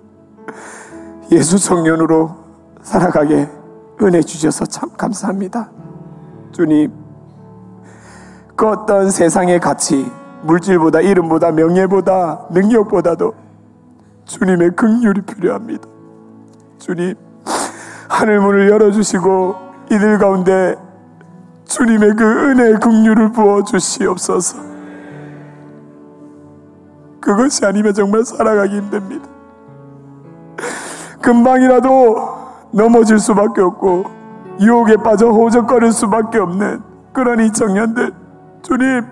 [1.31, 2.37] 예수 청년으로
[2.83, 3.49] 살아가게
[4.03, 5.71] 은혜 주셔서 참 감사합니다.
[6.53, 6.93] 주님
[8.55, 10.11] 그 어떤 세상의 가치
[10.43, 13.35] 물질보다 이름보다 명예보다 능력보다도
[14.25, 15.89] 주님의 긍휼이 필요합니다.
[16.79, 17.15] 주님
[18.09, 19.57] 하늘 문을 열어주시고
[19.91, 20.77] 이들 가운데
[21.65, 24.59] 주님의 그 은혜의 긍휼을 부어 주시옵소서.
[27.21, 29.36] 그것이 아니면 정말 살아가기 힘듭니다.
[31.27, 32.17] 금방이라도
[32.71, 34.05] 넘어질 수밖에 없고
[34.61, 36.81] 유혹에 빠져 호적거릴 수밖에 없는
[37.13, 38.13] 그런 이 청년들
[38.63, 39.05] 주님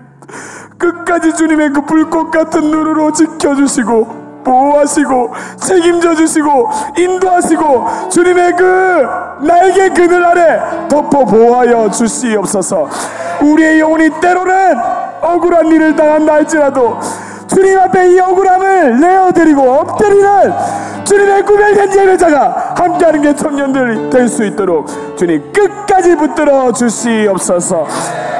[0.77, 9.07] 끝까지 주님의 그 불꽃 같은 눈으로 지켜주시고 보호하시고 책임져 주시고 인도하시고 주님의 그
[9.41, 12.87] 날개 그늘 아래 덮어 보호하여 주시옵소서.
[13.41, 14.77] 우리의 영혼이 때로는
[15.21, 16.97] 억울한 일을 당한다 할지라도
[17.55, 20.51] 주님 앞에 이 억울함을 내어드리고 엎드리는
[21.05, 27.87] 주님의 구별된 예배자가 함께하는 게 청년들이 될 수 있도록 주님 끝까지 붙들어 주시옵소서.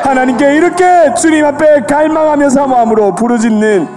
[0.04, 3.88] 하나님께 이렇게 주님 앞에 갈망하며 사모함으로 부르짖는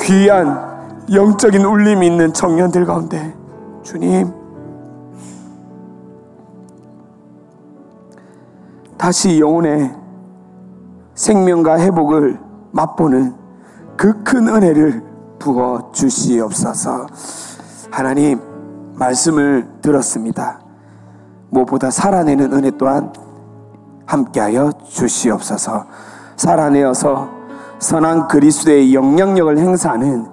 [0.00, 3.34] 귀한 영적인 울림이 있는 청년들 가운데
[3.82, 4.32] 주님
[8.96, 9.90] 다시 영혼의
[11.14, 12.38] 생명과 회복을
[12.70, 13.43] 맛보는
[13.96, 15.02] 그 큰 은혜를
[15.38, 17.06] 부어 주시옵소서.
[17.90, 18.40] 하나님
[18.94, 20.60] 말씀을 들었습니다.
[21.50, 23.12] 무엇보다 살아내는 은혜 또한
[24.06, 25.86] 함께하여 주시옵소서.
[26.36, 27.30] 살아내어서
[27.78, 30.26] 선한 그리스도의 영향력을 행사하는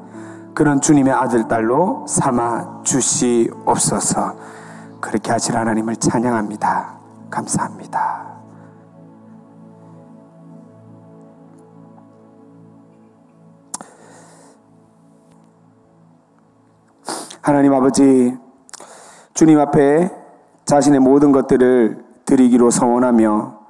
[0.54, 4.36] 그런 주님의 아들 딸로 삼아 주시옵소서.
[5.00, 6.94] 그렇게 하실 하나님을 찬양합니다.
[7.30, 8.31] 감사합니다.
[17.42, 18.38] 하나님 아버지,
[19.34, 20.12] 주님 앞에
[20.66, 23.62] 자신의 모든 것들을 드리기로 서원하며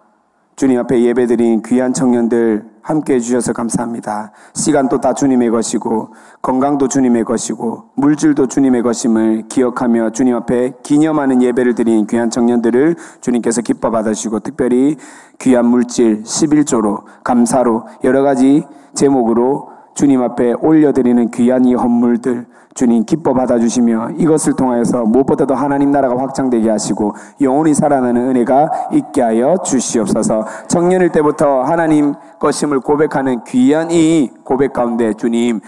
[0.58, 4.34] 주님 앞에 예배드린 귀한 청년들 함께 해주셔서 감사합니다.
[4.54, 6.10] 시간도 다 주님의 것이고,
[6.42, 13.62] 건강도 주님의 것이고, 물질도 주님의 것임을 기억하며 주님 앞에 기념하는 예배를 드린 귀한 청년들을 주님께서
[13.62, 14.98] 기뻐 받으시고, 특별히
[15.40, 18.66] 귀한 물질 11조로, 감사로, 여러 가지
[18.96, 26.18] 제목으로 주님 앞에 올려드리는 귀한 이 헌물들, 주님 기뻐 받아주시며 이것을 통하여서 무엇보다도 하나님 나라가
[26.18, 30.46] 확장되게 하시고 영원히 살아나는 은혜가 있게 하여 주시옵소서.
[30.68, 35.60] 청년일 때부터 하나님 것임을 고백하는 귀한 이 고백 가운데 주님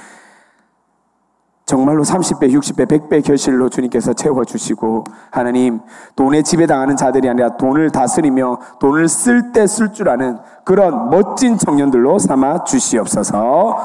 [1.65, 5.79] 정말로 30배, 60배, 100배 결실로 주님께서 채워주시고 하나님
[6.15, 12.19] 돈에 지배당하는 자들이 아니라 돈을 다스리며 돈을 쓸 때 쓸 줄 아는 그런 멋진 청년들로
[12.19, 13.77] 삼아 주시옵소서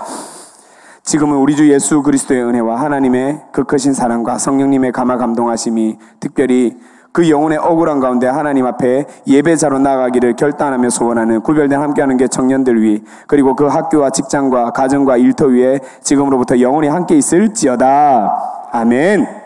[1.08, 6.76] 지금은 우리 주 예수 그리스도의 은혜와 하나님의 그 크신 사랑과 성령님의 감화 감동하심이 특별히
[7.12, 13.02] 그 영혼의 억울한 가운데 하나님 앞에 예배자로 나가기를 결단하며 소원하는 구별된 함께하는 게 청년들 위
[13.26, 19.37] 그리고 그 학교와 직장과 가정과 일터 위에 지금으로부터 영원히 함께 있을지어다 아멘.